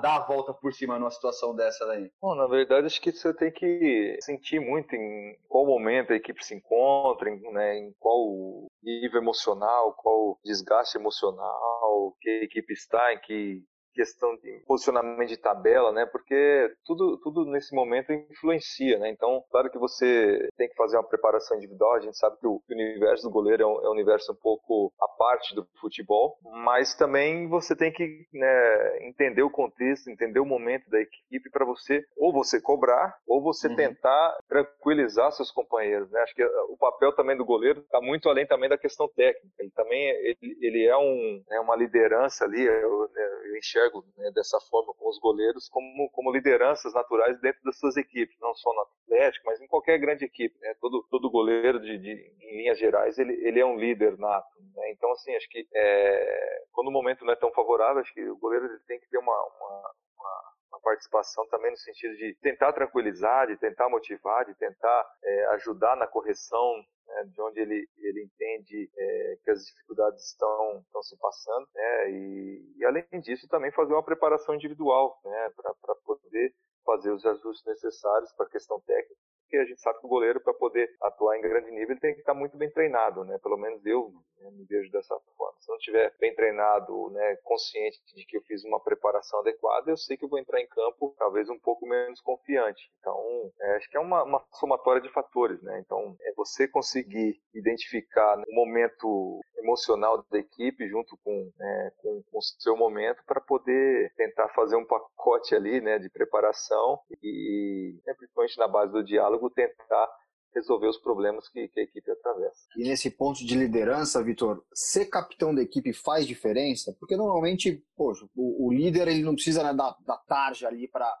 [0.00, 2.10] dar a volta por cima numa situação dessa daí?
[2.20, 6.44] Bom, na verdade, acho que você tem que sentir muito em qual momento a equipe
[6.44, 13.12] se encontra, em, né, em qual nível emocional, qual desgaste emocional que a equipe está,
[13.12, 13.62] em que
[13.94, 16.04] questão de posicionamento de tabela, né?
[16.06, 19.10] Porque tudo, tudo nesse momento influencia, né?
[19.10, 21.94] Então, claro que você tem que fazer uma preparação individual.
[21.94, 24.92] A gente sabe que o universo do goleiro é um, é um universo um pouco
[25.00, 30.46] à parte do futebol, mas também você tem que né, entender o contexto, entender o
[30.46, 33.76] momento da equipe para você ou você cobrar ou você uhum.
[33.76, 36.20] tentar tranquilizar seus companheiros, né?
[36.20, 39.54] Acho que o papel também do goleiro está muito além também da questão técnica.
[39.58, 42.64] Ele também ele, ele é um é uma liderança ali.
[42.64, 43.08] Eu,
[43.43, 47.96] eu enxergo né, dessa forma com os goleiros como, como lideranças naturais dentro das suas
[47.96, 50.58] equipes, não só no Atlético, mas em qualquer grande equipe.
[50.60, 50.74] Né?
[50.80, 54.48] Todo, todo goleiro, de, de, em linhas gerais, ele, ele é um líder nato.
[54.74, 54.90] Né?
[54.92, 58.38] Então, assim, acho que é, quando o momento não é tão favorável, acho que o
[58.38, 60.53] goleiro tem que ter uma, uma uma
[60.84, 66.06] participação também no sentido de tentar tranquilizar, de tentar motivar, de tentar é, ajudar na
[66.06, 71.68] correção né, de onde ele, ele entende é, que as dificuldades estão, estão se passando,
[71.74, 77.24] né, e, e, além disso também fazer uma preparação individual né, para poder fazer os
[77.24, 79.20] ajustes necessários para a questão técnica,
[79.54, 82.14] porque a gente sabe que o goleiro, para poder atuar em grande nível, ele tem
[82.14, 83.38] que estar muito bem treinado, né?
[83.38, 85.54] Pelo menos eu né, me vejo dessa forma.
[85.60, 89.96] Se não estiver bem treinado, né, consciente de que eu fiz uma preparação adequada, eu
[89.96, 92.90] sei que eu vou entrar em campo talvez um pouco menos confiante.
[92.98, 95.80] Então, é, acho que é uma, uma, somatória de fatores, né?
[95.84, 102.38] Então, é você conseguir identificar o momento emocional da equipe junto com, né, com, com
[102.38, 108.14] o seu momento para poder tentar fazer um pacote ali, né, de preparação e, né,
[108.14, 110.08] principalmente na base do diálogo, tentar
[110.54, 112.66] resolver os problemas que, que, a equipe atravessa.
[112.76, 116.94] E nesse ponto de liderança, Vitor, ser capitão da equipe faz diferença?
[117.00, 121.12] Porque normalmente, poxa, o, o líder ele não precisa né, da, da tarja ali para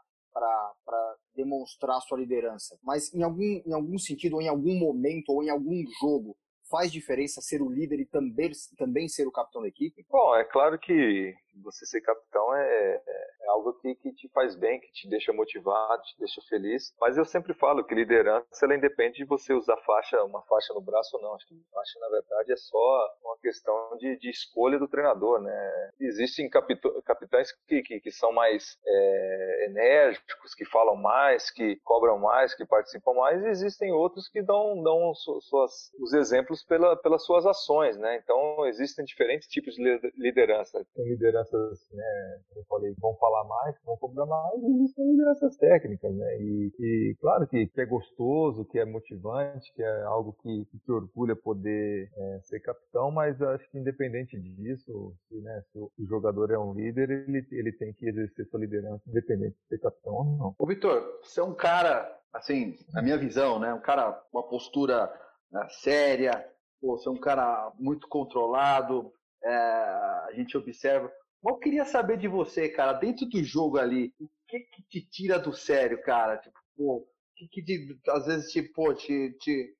[1.34, 2.78] demonstrar sua liderança.
[2.82, 6.36] Mas em algum, em algum sentido, ou em algum momento, ou em algum jogo,
[6.70, 10.04] faz diferença ser o líder e também, também ser o capitão da equipe?
[10.08, 13.02] Bom, é claro que você ser capitão é,
[13.44, 16.94] é algo que, que, te faz bem, que te deixa motivado, te deixa feliz.
[17.00, 20.80] Mas eu sempre falo que liderança ela independe de você usar faixa, uma faixa no
[20.80, 21.34] braço ou não.
[21.34, 25.90] Acho que faixa, na verdade, é só uma questão de, de escolha do treinador, né?
[26.00, 32.54] Existem capitães que, que, que são mais é, enérgicos, que falam mais, que cobram mais,
[32.54, 37.46] que participam mais, e existem outros que dão, dão suas, os exemplos pela, pelas suas
[37.46, 38.16] ações, né?
[38.16, 40.84] Então, existem diferentes tipos de liderança.
[40.94, 46.14] Tem liderança lideranças, né, eu falei, vão falar mais, vão cobrar mais, existem lideranças técnicas,
[46.14, 50.64] né, e, e claro que, que, é gostoso, que é motivante, que é algo que,
[50.66, 55.78] que te orgulha poder é, ser capitão, mas acho que independente disso, se, né, se
[55.78, 59.78] o jogador é um líder, ele, ele tem que exercer sua liderança, independente de ser
[59.78, 60.54] capitão ou não.
[60.58, 65.12] Ô Vitor, você é um cara, assim, na minha visão, né, um cara, uma postura
[65.50, 66.46] né, séria,
[66.80, 69.12] pô, você é um cara muito controlado,
[69.44, 71.12] é, a gente observa
[71.50, 75.38] eu queria saber de você, cara, dentro do jogo ali, o que que te tira
[75.38, 76.38] do sério, cara?
[76.38, 79.74] Tipo, pô, o que que te, às vezes, tipo, te, te,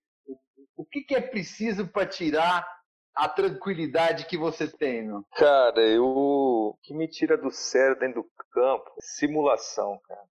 [0.77, 2.67] o, que que é preciso para tirar
[3.15, 5.25] a tranquilidade que você tem, meu?
[5.37, 10.34] Cara, eu, o que me tira do sério dentro do campo simulação, cara.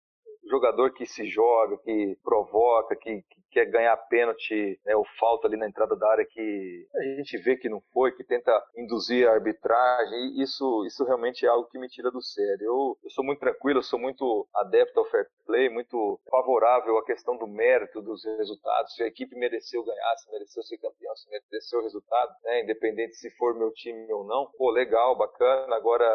[0.48, 5.56] Jogador que se joga, que provoca, que, que quer ganhar pênalti, né, ou falta ali
[5.56, 9.32] na entrada da área que a gente vê que não foi, que tenta induzir a
[9.32, 12.64] arbitragem, isso, isso realmente é algo que me tira do sério.
[12.64, 17.04] Eu, eu sou muito tranquilo, eu sou muito adepto ao fair play, muito favorável à
[17.04, 18.94] questão do mérito dos resultados.
[18.94, 23.14] Se a equipe mereceu ganhar, se mereceu ser campeão, se mereceu o resultado, né, independente
[23.14, 25.74] se for meu time ou não, pô, legal, bacana.
[25.74, 26.06] Agora,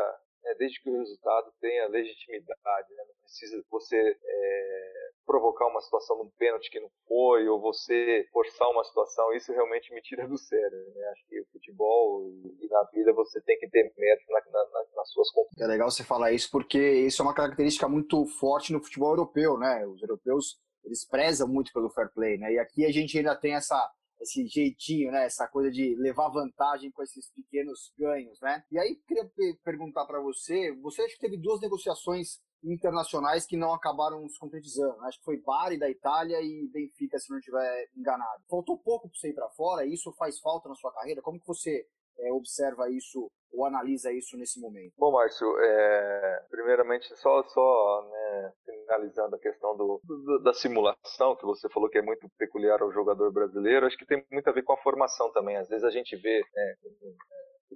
[0.45, 3.03] é, desde que o resultado tenha legitimidade, né?
[3.07, 8.69] não precisa você é, provocar uma situação num pênalti que não foi, ou você forçar
[8.69, 10.77] uma situação, isso realmente me tira do sério.
[10.93, 11.07] Né?
[11.11, 12.29] Acho que o futebol
[12.59, 15.65] e na vida você tem que ter mérito na, na, nas suas conquistas.
[15.65, 19.57] É legal você falar isso, porque isso é uma característica muito forte no futebol europeu,
[19.57, 19.85] né?
[19.85, 22.53] Os europeus, eles prezam muito pelo fair play, né?
[22.53, 23.89] E aqui a gente ainda tem essa
[24.23, 25.25] esse jeitinho, né?
[25.25, 28.63] Essa coisa de levar vantagem com esses pequenos ganhos, né?
[28.71, 29.29] E aí queria
[29.63, 34.99] perguntar para você, você acha que teve duas negociações internacionais que não acabaram se concretizando.
[35.01, 38.43] Acho que foi Bari da Itália e Benfica, se não estiver enganado.
[38.49, 39.85] Faltou pouco para você ir para fora.
[39.85, 41.21] Isso faz falta na sua carreira?
[41.21, 41.85] Como que você
[42.19, 44.93] é, observa isso ou analisa isso nesse momento?
[44.97, 51.45] Bom, Márcio, é, primeiramente só, só né, finalizando a questão do, do, da simulação que
[51.45, 54.63] você falou que é muito peculiar ao jogador brasileiro, acho que tem muito a ver
[54.63, 55.57] com a formação também.
[55.57, 56.75] Às vezes a gente vê né,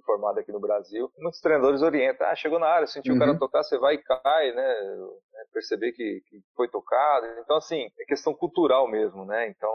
[0.04, 3.18] formado aqui no Brasil, muitos treinadores orientam, ah, chegou na área, sentiu uhum.
[3.18, 3.38] o cara uhum.
[3.38, 4.76] tocar, você vai e cai, né?
[5.58, 7.26] Perceber que, que, foi tocado.
[7.40, 9.48] Então, assim, é questão cultural mesmo, né?
[9.48, 9.72] Então,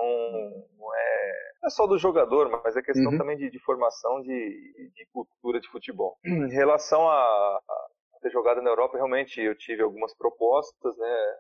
[0.78, 3.18] não é, não é só do jogador, mas é questão uhum.
[3.18, 6.18] também de, de formação de, de, cultura de futebol.
[6.26, 11.36] Em relação a, a ter jogado na Europa, realmente eu tive algumas propostas, né?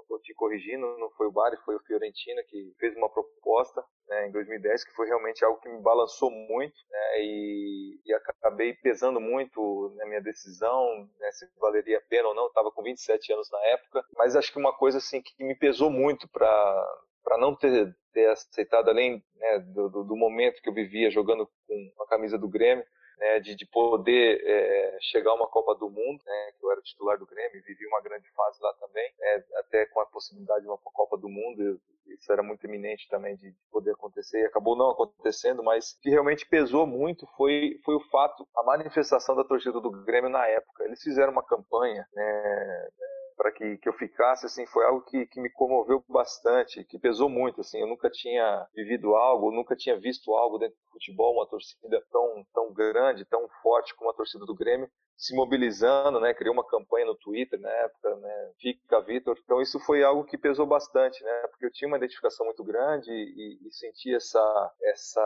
[0.00, 4.28] Só te corrigindo, não foi o Bari, foi o Fiorentina que fez uma proposta né,
[4.28, 9.20] em 2010 que foi realmente algo que me balançou muito né, e, e, acabei pesando
[9.20, 12.46] muito na minha decisão né, se valeria a pena ou não.
[12.46, 15.90] Estava com 27 anos na época, mas acho que uma coisa assim que me pesou
[15.90, 20.74] muito para para não ter, ter aceitado além né, do, do, do momento que eu
[20.74, 22.84] vivia jogando com a camisa do Grêmio
[23.22, 26.82] né, de, de, poder é, chegar a uma Copa do Mundo, né, que eu era
[26.82, 30.68] titular do Grêmio, vivi uma grande fase lá também, né, até com a possibilidade de
[30.68, 34.90] uma Copa do Mundo, isso era muito iminente também de, poder acontecer, e acabou não
[34.90, 39.80] acontecendo, mas o que realmente pesou muito foi, foi o fato, a manifestação da torcida
[39.80, 40.84] do Grêmio na época.
[40.84, 42.88] Eles fizeram uma campanha, né,
[43.36, 47.28] para que, que eu ficasse, assim, foi algo que, que me comoveu bastante, que pesou
[47.28, 51.48] muito, assim, eu nunca tinha vivido algo, nunca tinha visto algo dentro do futebol, uma
[51.48, 56.52] torcida tão, tão grande, tão forte como a torcida do Grêmio, se mobilizando, né, criou
[56.52, 60.66] uma campanha no Twitter na época, né, Fica Vitor, então isso foi algo que pesou
[60.66, 65.20] bastante, né, porque eu tinha uma identificação muito grande e, e senti essa, essa,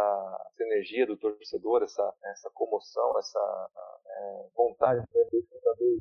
[0.55, 3.71] essa, energia do torcedor, essa, essa comoção, essa
[4.07, 5.97] é, vontade de saber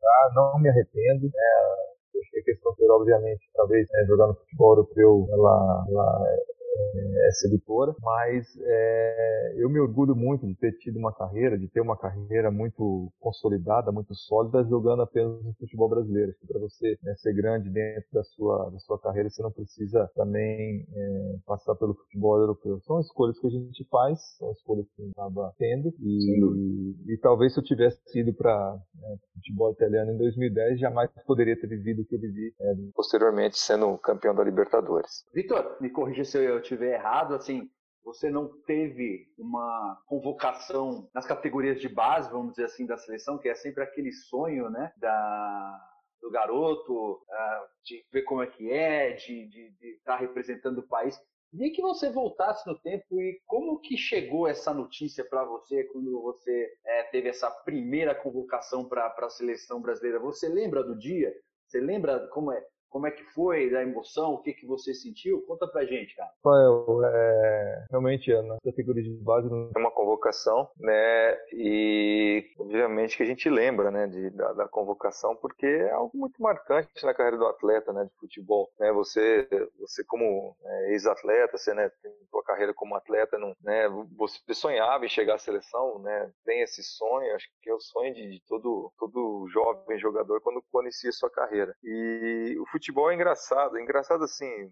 [0.00, 4.34] ficar, não me arrependo, né, acho que a questão ter, obviamente, talvez né, jogar no
[4.34, 6.24] futebol europeu, ela, ela
[6.72, 11.68] é, é sedutora, mas é, eu me orgulho muito de ter tido uma carreira, de
[11.68, 16.32] ter uma carreira muito consolidada, muito sólida, jogando apenas no futebol brasileiro.
[16.46, 20.86] Para você né, ser grande dentro da sua, da sua carreira, você não precisa também
[20.94, 22.80] é, passar pelo futebol europeu.
[22.82, 27.14] São escolhas que a gente faz, são escolhas que a gente acaba tendo, e, e,
[27.14, 31.66] e talvez se eu tivesse ido para né, futebol italiano em 2010, jamais poderia ter
[31.66, 35.24] vivido o que eu vivi é, posteriormente sendo campeão da Libertadores.
[35.34, 37.68] Vitor, me corrija se eu estiver errado, assim,
[38.04, 43.48] você não teve uma convocação nas categorias de base, vamos dizer assim, da seleção, que
[43.48, 49.12] é sempre aquele sonho, né, da, do garoto, uh, de ver como é que é,
[49.12, 51.20] de estar tá representando o país.
[51.50, 56.22] Queria que você voltasse no tempo e como que chegou essa notícia para você quando
[56.22, 60.20] você é, teve essa primeira convocação para a seleção brasileira?
[60.20, 61.34] Você lembra do dia?
[61.66, 64.34] Você lembra como é, como é que foi da emoção?
[64.34, 65.40] O que, que você sentiu?
[65.42, 66.30] Conta pra gente, cara.
[66.44, 71.38] Rafael, é, realmente a nossa figura de base é uma convocação, né?
[71.52, 76.42] E obviamente que a gente lembra, né, de, da, da, convocação, porque é algo muito
[76.42, 78.70] marcante na carreira do atleta, né, de futebol.
[78.78, 78.92] Né?
[78.92, 79.48] Você,
[79.78, 82.12] você como né, ex-atleta, você né, tem
[82.50, 83.88] carreira como atleta, não, né?
[84.16, 86.32] Você sonhava em chegar à seleção, né?
[86.44, 91.12] Tem esse sonho, acho que é o sonho de, todo todo jovem jogador quando conhecia
[91.12, 91.74] sua carreira.
[91.82, 94.70] E o futebol é engraçado, é engraçado assim,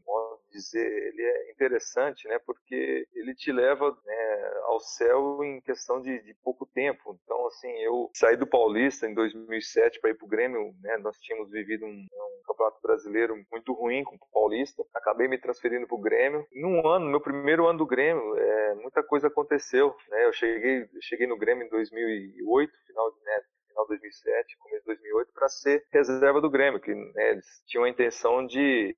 [0.51, 6.23] dizer, ele é interessante, né, porque ele te leva né, ao céu em questão de,
[6.23, 7.19] de, pouco tempo.
[7.23, 11.17] Então, assim, eu saí do Paulista em 2007 para ir para o Grêmio, né, nós
[11.19, 15.97] tínhamos vivido um, um, campeonato brasileiro muito ruim com o Paulista, acabei me transferindo para
[15.97, 16.45] o Grêmio.
[16.53, 21.27] Num ano, meu primeiro ano do Grêmio, é, muita coisa aconteceu, né, eu cheguei, cheguei
[21.27, 26.41] no Grêmio em 2008, final, né, final de 2007, começo de 2008, para ser reserva
[26.41, 28.97] do Grêmio, que né, eles tinham a intenção de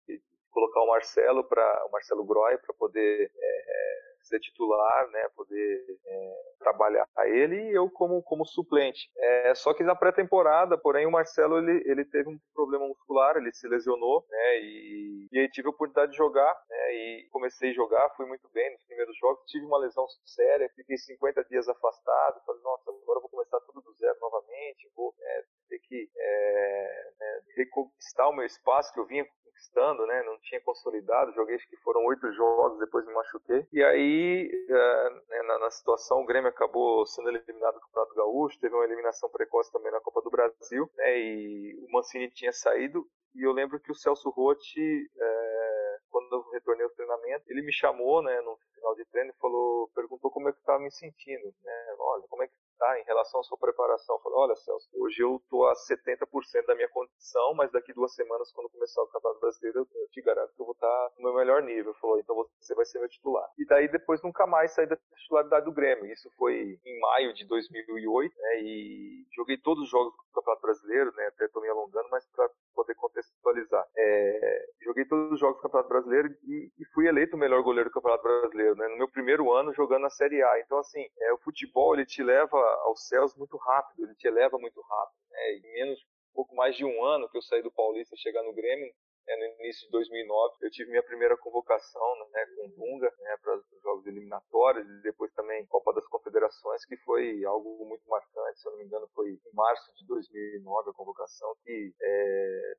[0.50, 6.42] colocar o Marcelo para o Marcelo Groy para poder é, ser titular, né, poder é,
[6.58, 9.10] trabalhar ele e eu como, como suplente.
[9.16, 13.52] É, só que na pré-temporada, porém, o Marcelo ele, ele teve um problema muscular, ele
[13.52, 17.74] se lesionou, né, e, e aí tive a oportunidade de jogar, né, e comecei a
[17.74, 22.40] jogar, fui muito bem nos primeiros jogos, tive uma lesão séria, fiquei 50 dias afastado,
[22.46, 27.10] falei, nossa, agora eu vou começar tudo do zero novamente, vou é, ter que é,
[27.18, 29.26] né, reconquistar o meu espaço que eu vinha
[29.60, 30.22] conquistando, né?
[30.22, 33.66] Não tinha consolidado, joguei acho que foram oito jogos, depois me machuquei.
[33.72, 38.74] E aí, é, na, na, situação, o Grêmio acabou sendo eliminado do Campeonato Gaúcho, teve
[38.74, 41.18] uma eliminação precoce também na Copa do Brasil, né?
[41.18, 46.50] E o Mancini tinha saído, e eu lembro que o Celso Rotti, é, quando eu
[46.50, 50.48] retornei ao treinamento, ele me chamou, né, no final de treino e falou, perguntou como
[50.48, 51.96] é que estava me sentindo, né?
[51.98, 54.18] Olha, como é que tá em relação à sua preparação.
[54.20, 58.50] Falei, olha, Celso, hoje eu tô a 70% da minha condição, mas daqui duas semanas,
[58.52, 61.34] quando começar o Campeonato Brasileiro, eu te garanto que eu vou estar tá no meu
[61.34, 61.92] melhor nível.
[62.00, 63.46] Falou, então você vai ser meu titular.
[63.58, 66.06] E daí depois nunca mais saí da titularidade do Grêmio.
[66.06, 71.12] Isso foi em maio de 2008, né, e joguei todos os jogos do Campeonato Brasileiro,
[71.14, 73.86] né, até tô me alongando, mas para poder contextualizar.
[73.96, 77.90] É, joguei todos os jogos do Campeonato Brasileiro e, e, fui eleito o melhor goleiro
[77.90, 80.60] do Campeonato Brasileiro, né, no meu primeiro ano jogando na Série A.
[80.60, 84.58] Então, assim, é, o futebol, ele te leva aos céus muito rápido, ele te eleva
[84.58, 85.18] muito rápido.
[85.30, 85.56] Né?
[85.56, 88.54] E menos, um pouco mais de um ano que eu saí do Paulista chegar no
[88.54, 88.92] Grêmio,
[89.36, 93.56] no início de 2009, eu tive minha primeira convocação né, com o Dunga né, para
[93.56, 98.60] os jogos eliminatórios e depois também Copa das Confederações, que foi algo muito marcante.
[98.60, 102.74] Se eu não me engano, foi em março de 2009 a convocação, que é,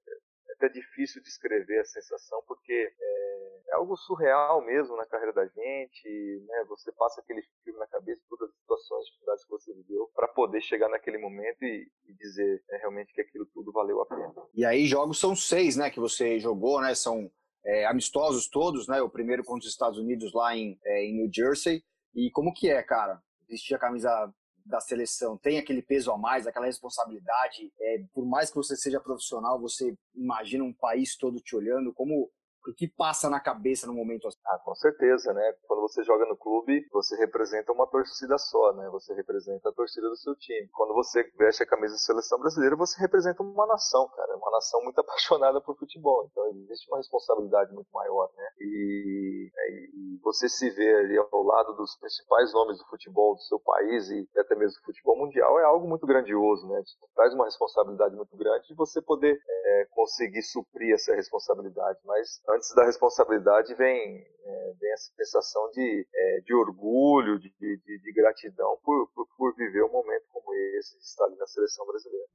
[0.47, 5.45] é até difícil descrever a sensação, porque é, é, algo surreal mesmo na carreira da
[5.45, 6.65] gente, né?
[6.67, 10.61] Você passa aquele filme na cabeça, todas as situações, dificuldades que você viveu, para poder
[10.61, 14.33] chegar naquele momento e, e dizer é, realmente que aquilo tudo valeu a pena.
[14.53, 16.93] E aí jogos são seis, né, que você jogou, né?
[16.93, 17.31] São
[17.65, 19.01] é, amistosos todos, né?
[19.01, 21.83] O primeiro contra os Estados Unidos lá em, é, em New Jersey.
[22.13, 23.21] E como que é, cara?
[23.47, 24.33] Vestir a camisa
[24.65, 27.71] da seleção tem aquele peso a mais, aquela responsabilidade.
[27.79, 31.93] É, por mais que você seja profissional, você imagina um país todo te olhando.
[31.93, 32.29] Como
[32.69, 34.37] o que passa na cabeça no momento assim?
[34.45, 35.53] Ah, com certeza, né?
[35.67, 38.87] Quando você joga no clube, você representa uma torcida só, né?
[38.91, 40.69] Você representa a torcida do seu time.
[40.73, 44.35] Quando você veste a camisa da seleção brasileira, você representa uma nação, cara.
[44.37, 46.27] Uma nação muito apaixonada por futebol.
[46.31, 48.47] Então existe uma responsabilidade muito maior, né?
[48.59, 53.41] E, é, e você se vê ali ao lado dos principais nomes do futebol do
[53.41, 56.81] seu país e até mesmo do futebol mundial é algo muito grandioso, né?
[57.15, 61.99] Traz uma responsabilidade muito grande de você poder é, conseguir suprir essa responsabilidade.
[62.05, 67.99] Mas antes da responsabilidade vem, é, vem essa sensação de, é, de orgulho, de, de,
[67.99, 71.85] de gratidão por, por, por, viver um momento como esse, de estar ali na seleção
[71.85, 72.27] brasileira.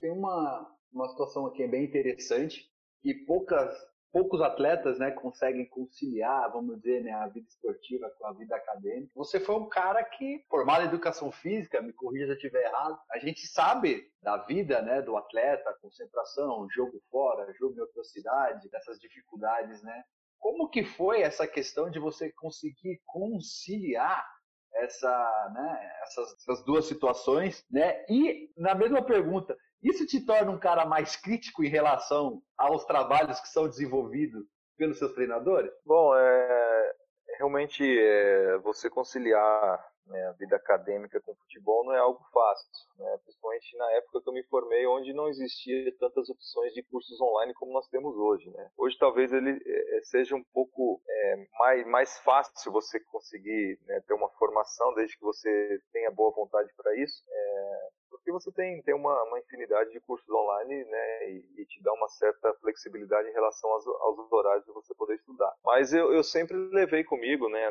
[0.00, 2.70] Tem uma, uma situação aqui bem interessante
[3.04, 3.74] e poucas
[4.12, 9.12] poucos atletas né, conseguem conciliar, vamos dizer, né, a vida esportiva com a vida acadêmica.
[9.14, 12.98] Você foi um cara que, formado em educação física, me corrija se eu estiver errado,
[13.10, 18.68] a gente sabe da vida né, do atleta, concentração, jogo fora, jogo em outra cidade,
[18.68, 20.04] dessas dificuldades, né?
[20.38, 24.26] Como que foi essa questão de você conseguir conciliar
[24.74, 28.04] essa, né, essas, essas duas situações, né?
[28.08, 33.40] E na mesma pergunta, isso te torna um cara mais crítico em relação aos trabalhos
[33.40, 34.44] que são desenvolvidos
[34.76, 35.72] pelos seus treinadores?
[35.84, 36.94] Bom, é,
[37.38, 43.18] realmente é, você conciliar né, a vida acadêmica com futebol não é algo fácil, né,
[43.24, 47.54] principalmente na época que eu me formei, onde não existia tantas opções de cursos online
[47.54, 48.50] como nós temos hoje.
[48.50, 48.70] Né.
[48.76, 54.14] Hoje talvez ele é, seja um pouco é, mais, mais fácil você conseguir né, ter
[54.14, 57.24] uma formação, desde que você tenha boa vontade para isso.
[57.28, 61.82] É, porque você tem, tem uma, uma infinidade de cursos online, né, e, e, te
[61.82, 65.52] dá uma certa flexibilidade em relação aos, aos horários de você poder estudar.
[65.64, 67.70] Mas eu, eu sempre levei comigo, né,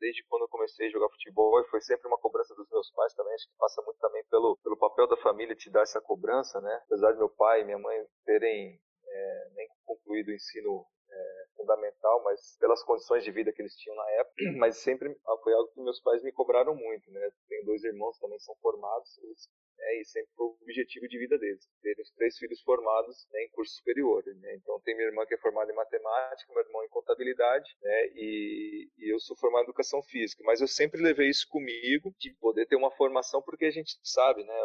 [0.00, 3.34] desde quando eu comecei a jogar futebol, foi sempre uma cobrança dos meus pais também,
[3.34, 6.80] acho que passa muito também pelo, pelo papel da família te dar essa cobrança, né,
[6.86, 12.22] apesar de meu pai e minha mãe terem é, nem concluído o ensino é, fundamental,
[12.22, 15.80] mas pelas condições de vida que eles tinham na época, mas sempre foi algo que
[15.80, 17.30] meus pais me cobraram muito, né?
[17.48, 19.48] Tenho dois irmãos também são formados, eles
[19.80, 23.44] né, e sempre foi o objetivo de vida deles, ter os três filhos formados né,
[23.44, 24.22] em curso superior.
[24.26, 24.54] Né?
[24.56, 28.88] Então tem minha irmã que é formada em matemática, meu irmão em contabilidade, né, e,
[28.98, 30.42] e, eu sou formado em educação física.
[30.44, 34.44] Mas eu sempre levei isso comigo, de poder ter uma formação, porque a gente sabe,
[34.44, 34.60] né,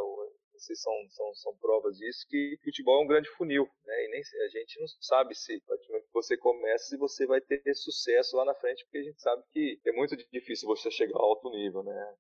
[0.54, 4.06] vocês são, são, são provas disso, que futebol é um grande funil, né?
[4.06, 6.98] E nem a gente não sabe se, a partir do momento que você começa, se
[6.98, 10.68] você vai ter sucesso lá na frente, porque a gente sabe que é muito difícil
[10.68, 12.16] você chegar a alto nível, né?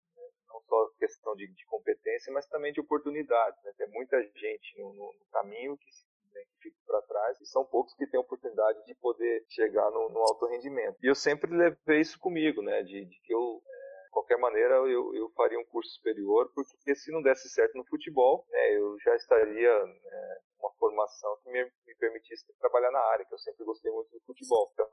[1.05, 3.61] Questão de, de competência, mas também de oportunidades.
[3.63, 3.71] Né?
[3.77, 5.89] Tem muita gente no, no, no caminho que
[6.33, 10.09] né, que ficam para trás, e são poucos que têm oportunidade de poder chegar no,
[10.09, 10.97] no alto rendimento.
[11.01, 13.61] E eu sempre levei isso comigo, né, de, de que eu
[14.05, 17.85] de qualquer maneira eu, eu faria um curso superior, porque se não desse certo no
[17.85, 23.25] futebol, né, eu já estaria né, uma formação que me, me, permitisse trabalhar na área,
[23.25, 24.71] que eu sempre gostei muito do futebol.
[24.73, 24.87] Então,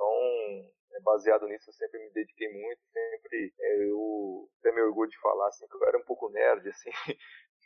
[0.93, 5.21] é, baseado nisso, eu sempre me dediquei muito, sempre é, eu até me orgulho de
[5.21, 6.91] falar assim, que eu era um pouco nerd, assim,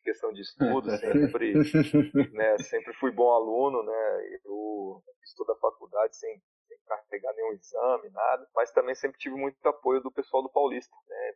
[0.05, 1.53] questão de estudo, sempre,
[2.33, 7.53] né, sempre fui bom aluno, né, eu fiz toda a faculdade sem, sem carregar nenhum
[7.53, 11.33] exame, nada, mas também sempre tive muito apoio do pessoal do Paulista, né,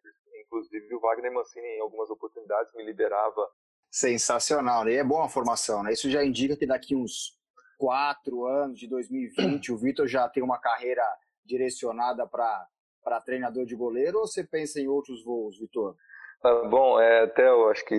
[0.50, 3.48] inclusive o Wagner Mancini em algumas oportunidades me liberava.
[3.90, 4.92] Sensacional, né?
[4.92, 7.36] e é boa a formação, né, isso já indica que daqui uns
[7.76, 11.02] quatro anos, de 2020, o Vitor já tem uma carreira
[11.44, 15.96] direcionada para treinador de goleiro ou você pensa em outros voos, Vitor?
[16.44, 17.96] Ah, bom, é, até eu acho que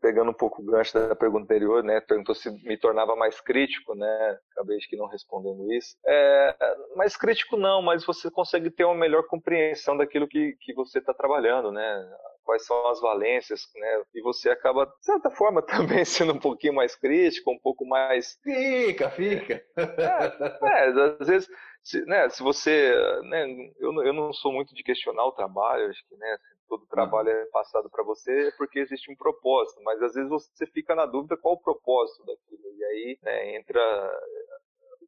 [0.00, 3.94] pegando um pouco o gancho da pergunta anterior, né, perguntou se me tornava mais crítico,
[3.94, 5.96] né, acabei de que não respondendo isso.
[6.06, 6.56] É,
[6.96, 11.12] mais crítico não, mas você consegue ter uma melhor compreensão daquilo que, que você está
[11.12, 12.10] trabalhando, né,
[12.44, 16.74] quais são as valências, né, e você acaba, de certa forma, também sendo um pouquinho
[16.74, 18.38] mais crítico, um pouco mais...
[18.42, 19.64] Fica, fica!
[19.76, 20.88] É, é
[21.20, 21.48] às vezes...
[21.84, 23.44] Se, né, se você, né,
[23.80, 26.38] eu, eu não sou muito de questionar o trabalho, acho que, né,
[26.72, 30.66] todo trabalho é passado para você é porque existe um propósito, mas às vezes você
[30.66, 32.62] fica na dúvida qual o propósito daquilo.
[32.78, 33.80] E aí né, entra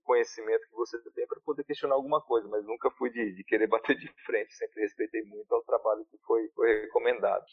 [0.05, 3.67] conhecimento que você tem para poder questionar alguma coisa, mas nunca fui de, de, querer
[3.67, 7.45] bater de frente, sempre respeitei muito ao trabalho que foi, foi recomendado.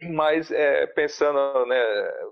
[0.00, 1.76] Mas é, pensando né,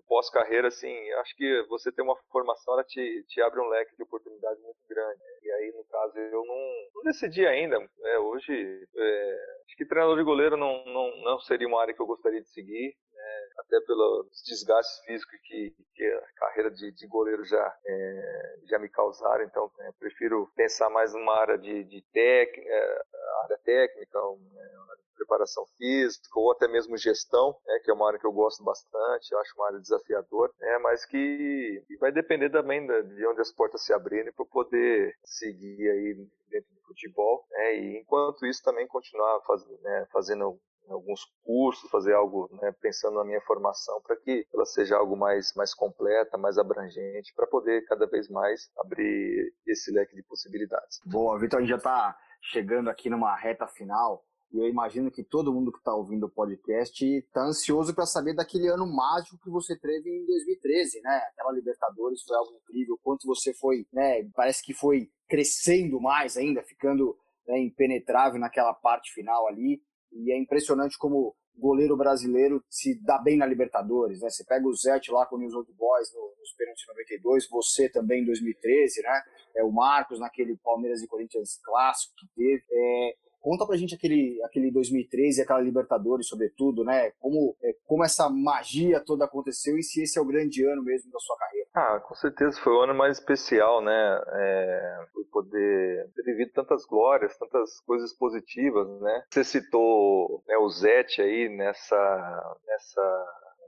[0.07, 4.05] pós-carreira, assim, acho que você ter uma formação ela te, te abre um leque de
[4.05, 5.21] oportunidades muito grande.
[5.43, 7.81] E aí, no caso, eu não, não decidi ainda.
[7.81, 12.01] Né, hoje, é, acho que treinador de goleiro não, não, não seria uma área que
[12.01, 12.95] eu gostaria de seguir.
[13.27, 18.79] Né, até pelos desgastes físicos que, que a carreira de, de goleiro já, é, já
[18.79, 19.45] me causaram.
[19.45, 23.03] Então, é, prefiro pensar mais numa área de, de tec, é,
[23.43, 24.21] área técnica,
[24.53, 24.77] né,
[25.17, 29.33] preparação física ou até mesmo gestão, né, que é uma área que eu gosto bastante,
[29.33, 33.85] eu acho uma área desafiadora, né, mas que vai depender também de onde as portas
[33.85, 36.15] se abrirem para poder seguir aí
[36.49, 39.41] dentro do futebol, né, e enquanto isso também continuar
[39.83, 40.61] né, fazendo
[40.93, 45.53] alguns cursos, fazer algo né, pensando na minha formação para que ela seja algo mais,
[45.55, 51.01] mais completa, mais abrangente, para poder cada vez mais abrir esse leque de possibilidades.
[51.05, 54.25] Boa, Vitor, a gente já está chegando aqui numa reta final.
[54.53, 58.35] E eu imagino que todo mundo que está ouvindo o podcast está ansioso para saber
[58.35, 61.17] daquele ano mágico que você teve em 2013, né?
[61.33, 62.99] Aquela Libertadores foi algo incrível.
[63.03, 64.25] Quanto você foi, né?
[64.35, 67.17] Parece que foi crescendo mais ainda, ficando
[67.47, 69.83] né, impenetrável naquela parte final ali.
[70.25, 74.29] E é impressionante como goleiro brasileiro se dá bem na Libertadores, né?
[74.29, 77.89] Você pega o Zete lá com o News Old Boys no, nos pênaltis 92, você
[77.89, 79.23] também em 2013, né?
[79.57, 82.65] É o Marcos naquele Palmeiras e Corinthians clássico que teve.
[82.71, 87.13] É, Conta pra gente aquele, aquele 2013, aquela Libertadores, sobretudo, né?
[87.21, 91.13] Como, é, como essa magia toda aconteceu e se esse é o grande ano mesmo
[91.13, 91.69] da sua carreira.
[91.73, 94.21] Ah, com certeza foi o ano mais especial, né?
[94.33, 99.23] É, por poder ter vivido tantas glórias, tantas coisas positivas, né?
[99.31, 103.27] Você citou né, o Zete aí nessa, nessa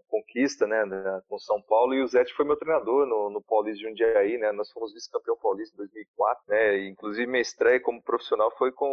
[0.09, 0.83] conquista, né,
[1.29, 4.51] com São Paulo, e o Zete foi meu treinador no, no Paulista de Jundiaí, né,
[4.53, 8.89] nós fomos vice-campeão paulista em 2004, né, inclusive minha estreia como profissional foi com,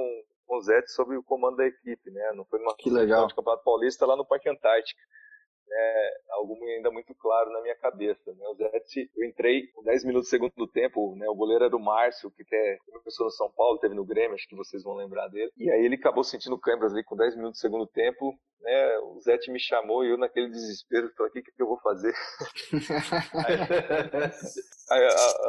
[0.45, 3.27] com o Zete sobre o comando da equipe, né, não foi numa que legal.
[3.27, 5.01] de Campeonato Paulista lá no Parque Antártica.
[5.67, 8.31] É, algo ainda muito claro na minha cabeça.
[8.33, 8.47] Né?
[8.47, 11.27] O Zete, eu entrei com 10 minutos do segundo tempo, né?
[11.27, 14.47] o goleiro era o Márcio, que até começou no São Paulo, teve no Grêmio, acho
[14.47, 15.51] que vocês vão lembrar dele.
[15.57, 18.37] E aí ele acabou sentindo câimbras ali com 10 minutos do segundo tempo.
[18.61, 18.97] Né?
[18.99, 22.13] O Zete me chamou e eu, naquele desespero, falei: o que, que eu vou fazer?
[24.91, 25.05] aí,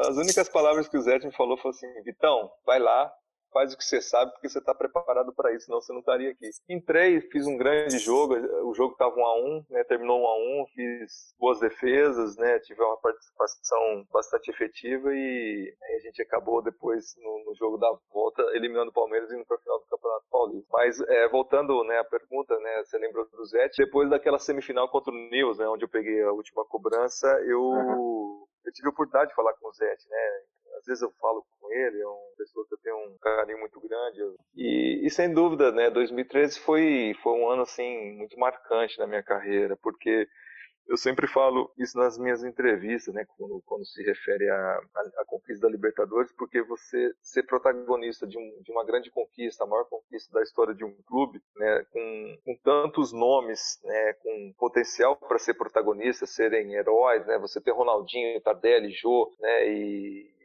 [0.08, 3.12] as únicas palavras que o Zete me falou foi assim: Vitão, vai lá,
[3.52, 6.30] faz o que você sabe porque você está preparado para isso, senão você não estaria
[6.30, 6.50] aqui.
[6.68, 8.34] Entrei, fiz um grande jogo,
[8.68, 12.58] o jogo estava 1 a 1 né, terminou 1 a 1 fiz boas defesas, né,
[12.60, 18.42] tive uma participação bastante efetiva e a gente acabou depois no, no jogo da volta
[18.54, 20.68] eliminando o Palmeiras e indo para o final do Campeonato Paulista.
[20.72, 25.12] Mas é, voltando né, à pergunta, né, você lembrou do Zete, depois daquela semifinal contra
[25.12, 28.46] o Nils, né, onde eu peguei a última cobrança, eu, uhum.
[28.64, 30.42] eu tive a oportunidade de falar com o Zete, né,
[30.86, 34.20] vezes eu falo com ele, é uma pessoa que eu tenho um carinho muito grande.
[34.54, 39.22] E, e, sem dúvida, né, 2013 foi, foi um ano assim muito marcante na minha
[39.22, 40.26] carreira, porque
[40.88, 44.80] eu sempre falo isso nas minhas entrevistas, né, quando, quando se refere à,
[45.18, 49.66] à, conquista da Libertadores, porque você ser protagonista de, um, de, uma grande conquista, a
[49.66, 55.16] maior conquista da história de um clube, né, com, com tantos nomes, né, com potencial
[55.16, 60.35] para ser protagonista, serem heróis, né, você ter Ronaldinho, Tardelli, Jô, né, e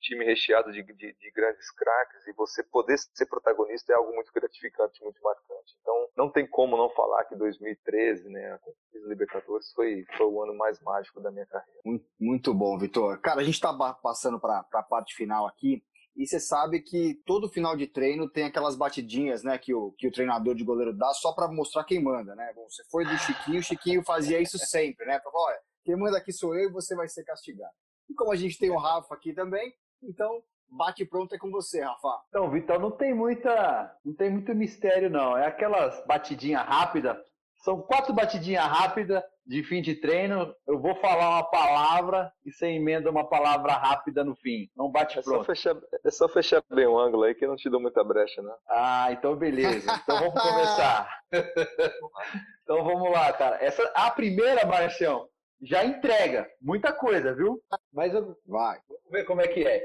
[0.00, 4.32] time recheado de, de, de, grandes craques e você poder ser protagonista é algo muito
[4.32, 5.76] gratificante, muito marcante.
[5.80, 10.42] Então, não tem como não falar que 2013, né, a conquista Libertadores foi, foi o
[10.42, 11.80] ano mais mágico da minha carreira.
[11.84, 13.20] Muito, muito bom, Vitor.
[13.20, 13.72] Cara, a gente está
[14.02, 15.82] passando para a parte final aqui.
[16.16, 20.08] E você sabe que todo final de treino tem aquelas batidinhas, né, que o, que
[20.08, 22.52] o treinador de goleiro dá só para mostrar quem manda, né?
[22.54, 25.18] Bom, você foi do Chiquinho, o Chiquinho fazia isso sempre, né?
[25.20, 27.72] Pra, olha, quem manda aqui sou eu e você vai ser castigado.
[28.08, 29.72] E como a gente tem o Rafa aqui também,
[30.02, 32.20] então, bate pronto é com você, Rafa.
[32.28, 35.36] Então, Vitor, não tem muita, não tem muito mistério não.
[35.36, 37.20] É aquelas batidinha rápida.
[37.58, 40.54] São quatro batidinhas rápidas de fim de treino.
[40.66, 44.70] Eu vou falar uma palavra e você emenda uma palavra rápida no fim.
[44.74, 45.38] Não bate é pronto.
[45.38, 48.02] Só fechar, é só fechar bem o ângulo aí que eu não te dou muita
[48.02, 48.54] brecha, né?
[48.66, 49.92] Ah, então beleza.
[50.02, 51.20] Então vamos começar.
[52.62, 53.58] então vamos lá, cara.
[53.62, 55.28] Essa a primeira, Marcião,
[55.62, 57.60] já entrega muita coisa, viu?
[57.92, 58.36] Mas eu...
[58.46, 58.78] vai.
[58.88, 59.82] Vamos ver como é que é.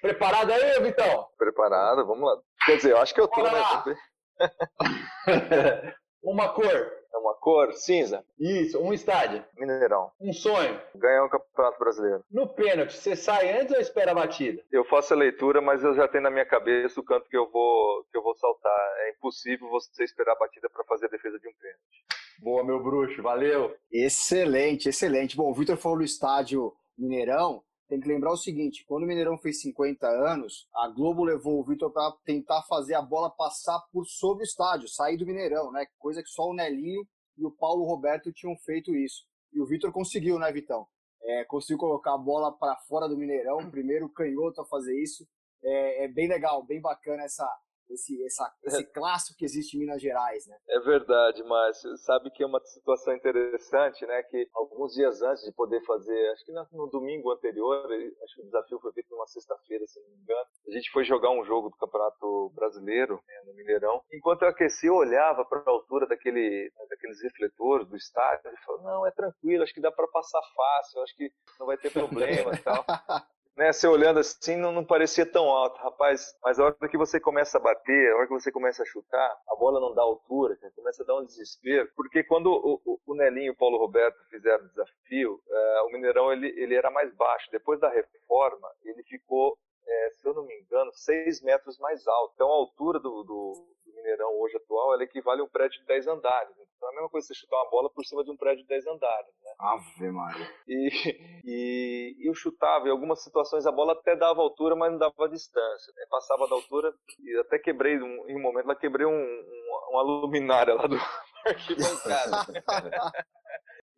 [0.00, 1.26] Preparado aí, Vitão?
[1.38, 2.40] Preparado, vamos lá.
[2.66, 3.96] Quer dizer, eu acho que eu tô, né?
[6.22, 6.92] Uma cor.
[7.14, 8.24] É uma cor cinza.
[8.38, 9.44] Isso, um estádio.
[9.56, 10.10] Mineirão.
[10.20, 10.80] Um sonho.
[10.96, 12.24] Ganhar um campeonato brasileiro.
[12.28, 14.60] No pênalti, você sai antes ou espera a batida?
[14.72, 17.48] Eu faço a leitura, mas eu já tenho na minha cabeça o canto que eu
[17.50, 18.94] vou que eu vou saltar.
[19.06, 22.04] É impossível você esperar a batida para fazer a defesa de um pênalti.
[22.40, 23.74] Boa, meu bruxo, valeu.
[23.92, 25.36] Excelente, excelente.
[25.36, 27.62] Bom, o Vitor falou do estádio Mineirão.
[27.88, 31.64] Tem que lembrar o seguinte: quando o Mineirão fez 50 anos, a Globo levou o
[31.64, 35.86] Vitor para tentar fazer a bola passar por sobre o estádio, sair do Mineirão, né?
[35.98, 37.06] Coisa que só o Nelinho
[37.36, 39.24] e o Paulo Roberto tinham feito isso.
[39.52, 40.86] E o Vitor conseguiu, né, Vitão?
[41.22, 45.26] É, conseguiu colocar a bola para fora do Mineirão, primeiro canhoto a fazer isso.
[45.62, 47.48] É, é bem legal, bem bacana essa,
[47.90, 50.56] esse, essa, esse clássico que existe em Minas Gerais, né?
[50.68, 51.96] É verdade, Márcio.
[51.98, 54.22] Sabe que é uma situação interessante, né?
[54.24, 57.86] Que alguns dias antes de poder fazer, acho que no domingo anterior,
[58.24, 61.04] acho que o desafio foi feito numa sexta-feira, se não me engano, a gente foi
[61.04, 64.02] jogar um jogo do Campeonato Brasileiro, né, no Mineirão.
[64.12, 68.84] Enquanto eu aquecia, eu olhava para a altura daquele, daqueles refletores do estádio e falava,
[68.84, 72.52] não, é tranquilo, acho que dá para passar fácil, acho que não vai ter problema
[72.54, 72.84] e tal.
[73.56, 76.36] né, você olhando assim, não, não, parecia tão alto, rapaz.
[76.42, 79.30] Mas a hora que você começa a bater, a hora que você começa a chutar,
[79.48, 81.88] a bola não dá altura, começa a dar um desespero.
[81.94, 85.92] Porque quando o, o, o Nelinho e o Paulo Roberto fizeram o desafio, é, o
[85.92, 87.48] Mineirão ele, ele era mais baixo.
[87.52, 92.32] Depois da reforma, ele ficou, é, se eu não me engano, seis metros mais alto.
[92.34, 93.66] Então a altura do, do
[94.04, 96.54] Mineirão hoje atual, ela equivale a um prédio de 10 andares.
[96.76, 98.68] Então é a mesma coisa você chutar uma bola por cima de um prédio de
[98.68, 99.34] 10 andares.
[99.42, 99.50] Né?
[99.58, 100.54] Ave Maria.
[101.46, 105.28] E, e, eu chutava, em algumas situações a bola até dava altura, mas não dava
[105.28, 105.92] distância.
[105.94, 106.06] Né?
[106.10, 110.02] Passava da altura e até quebrei, um, em um momento lá quebrei um, um, uma
[110.02, 110.96] luminária lá do
[111.46, 112.46] arquibancada.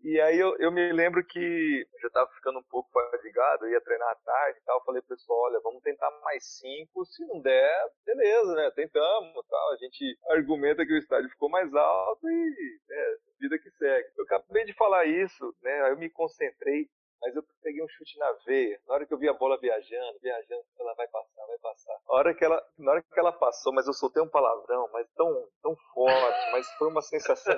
[0.02, 4.10] E aí eu, eu me lembro que já estava ficando um pouco fadigado, ia treinar
[4.10, 4.84] à tarde e tal.
[4.84, 7.04] Falei pessoal, olha, vamos tentar mais cinco.
[7.06, 8.70] Se não der, beleza, né?
[8.70, 9.72] Tentamos tal.
[9.72, 14.08] A gente argumenta que o estádio ficou mais alto e é, vida que segue.
[14.16, 15.82] Eu acabei de falar isso, né?
[15.82, 16.88] Aí eu me concentrei,
[17.20, 18.80] mas eu peguei um chute na veia.
[18.86, 21.94] Na hora que eu vi a bola viajando, viajando, ela vai passar, vai passar.
[22.08, 25.06] A hora que ela, na hora que ela passou, mas eu soltei um palavrão, mas
[25.16, 27.54] tão, tão forte, mas foi uma sensação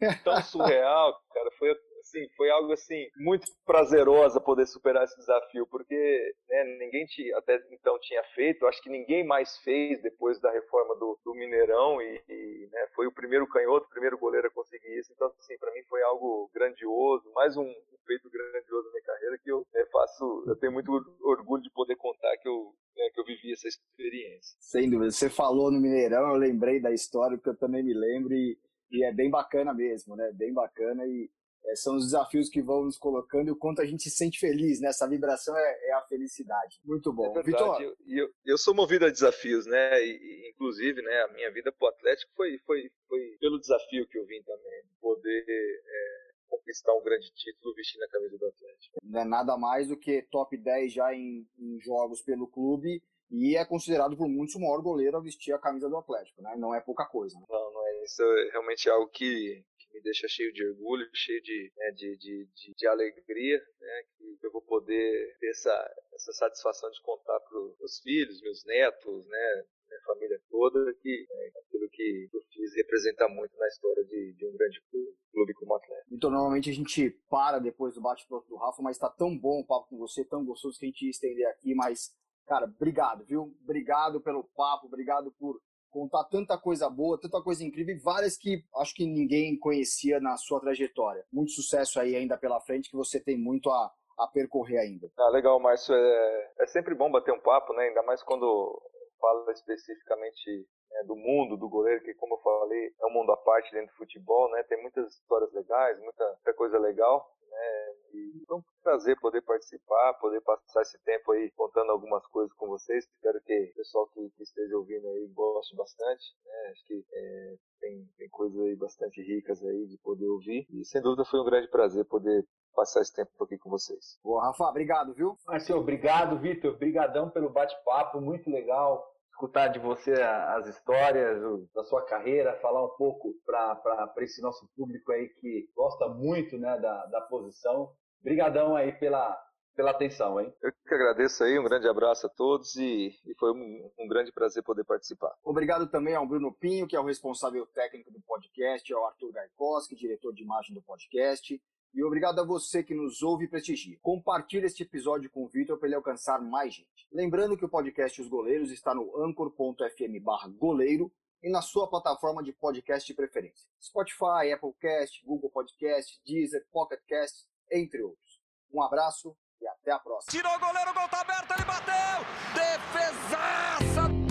[0.24, 1.50] tão surreal, cara.
[1.58, 1.70] Foi
[2.12, 7.60] assim, foi algo assim muito prazerosa poder superar esse desafio, porque né, ninguém tinha, até
[7.70, 12.22] então tinha feito, acho que ninguém mais fez depois da reforma do, do Mineirão e,
[12.28, 15.12] e né, foi o primeiro canhoto, o primeiro goleiro a conseguir isso.
[15.12, 19.38] Então, assim, para mim foi algo grandioso, mais um, um feito grandioso na minha carreira
[19.38, 20.92] que eu né, faço, eu tenho muito
[21.22, 24.54] orgulho de poder contar que eu né, que eu vivi essa experiência.
[24.60, 25.10] Sem dúvida.
[25.10, 28.58] Você falou no Mineirão, eu lembrei da história, que eu também me lembro, e,
[28.90, 30.30] e é bem bacana mesmo, né?
[30.34, 31.30] Bem bacana e
[31.64, 34.38] é, são os desafios que vão nos colocando e o quanto a gente se sente
[34.38, 34.88] feliz, né?
[34.88, 36.80] Essa vibração é, é a felicidade.
[36.84, 37.36] Muito bom.
[37.38, 37.80] É Vitor.
[37.80, 40.04] Eu, eu, eu, sou movido a desafios, né?
[40.04, 44.26] E, inclusive, né, a minha vida pro Atlético foi, foi, foi pelo desafio que eu
[44.26, 44.82] vim também.
[45.00, 48.98] Poder é, conquistar um grande título vestindo a camisa do Atlético.
[49.02, 53.02] Não é nada mais do que top 10 já em, em jogos pelo clube
[53.32, 56.54] e é considerado por muitos o maior goleiro a vestir a camisa do Atlético, né?
[56.58, 57.34] Não é pouca coisa.
[57.38, 57.46] Né?
[57.48, 58.04] Não, não é.
[58.04, 62.48] Isso é realmente algo que, me deixa cheio de orgulho, cheio de, né, de, de,
[62.54, 67.58] de, de, alegria, né, que eu vou poder ter essa, essa satisfação de contar para
[67.58, 73.28] os filhos, meus netos, né, minha família toda, que né, aquilo que eu fiz representa
[73.28, 75.12] muito na história de, de um grande clube.
[75.30, 76.04] clube como atleta.
[76.10, 79.66] Então, normalmente a gente para depois do bate-papo do Rafa, mas está tão bom o
[79.66, 82.14] papo com você, tão gostoso que a gente ia estender aqui, mas,
[82.46, 83.54] cara, obrigado, viu?
[83.62, 85.60] Obrigado pelo papo, obrigado por
[85.92, 90.36] contar tanta coisa boa, tanta coisa incrível, e várias que acho que ninguém conhecia na
[90.36, 91.24] sua trajetória.
[91.30, 95.10] Muito sucesso aí ainda pela frente, que você tem muito a, a percorrer ainda.
[95.18, 95.94] Ah, legal, Márcio.
[95.94, 97.84] É, é sempre bom bater um papo, né?
[97.84, 98.82] Ainda mais quando
[99.20, 103.36] fala especificamente né, do mundo do goleiro, que como eu falei, é um mundo à
[103.36, 104.62] parte dentro do futebol, né?
[104.64, 107.26] Tem muitas histórias legais, muita, muita coisa legal.
[107.50, 107.94] Né?
[108.14, 112.66] E foi um prazer poder participar, poder passar esse tempo aí contando algumas coisas com
[112.66, 113.04] vocês.
[113.04, 116.24] Espero que o pessoal que, que esteja ouvindo aí goste bastante.
[116.44, 116.70] Né?
[116.70, 120.66] Acho que é, tem, tem coisas aí bastante ricas aí de poder ouvir.
[120.70, 124.18] E sem dúvida foi um grande prazer poder passar esse tempo aqui com vocês.
[124.24, 125.36] Boa, Rafa, obrigado, viu?
[125.46, 126.74] Marcelo, obrigado, Vitor.
[126.74, 129.11] Obrigadão pelo bate-papo, muito legal
[129.42, 131.42] escutar de você as histórias
[131.74, 136.78] da sua carreira, falar um pouco para esse nosso público aí que gosta muito né,
[136.78, 137.92] da, da posição.
[138.20, 139.36] Obrigadão aí pela,
[139.74, 140.54] pela atenção, hein?
[140.62, 144.30] Eu que agradeço aí, um grande abraço a todos e, e foi um, um, grande
[144.30, 145.34] prazer poder participar.
[145.42, 149.96] Obrigado também ao Bruno Pinho, que é o responsável técnico do podcast, ao Arthur Gaikoski,
[149.96, 151.60] diretor de imagem do podcast,
[151.94, 153.98] e obrigado a você que nos ouve e prestigia.
[154.00, 157.08] Compartilhe este episódio com o Vitor para ele alcançar mais gente.
[157.12, 161.12] Lembrando que o podcast Os Goleiros está no anchor.fm goleiro
[161.42, 163.68] e na sua plataforma de podcast de preferência.
[163.80, 168.40] Spotify, Applecast, Google Podcast, Deezer, Pocketcast, entre outros.
[168.72, 170.30] Um abraço e até a próxima.
[170.30, 172.26] Tirou o goleiro, o gol tá aberto, ele bateu!
[172.54, 174.21] Defesaça!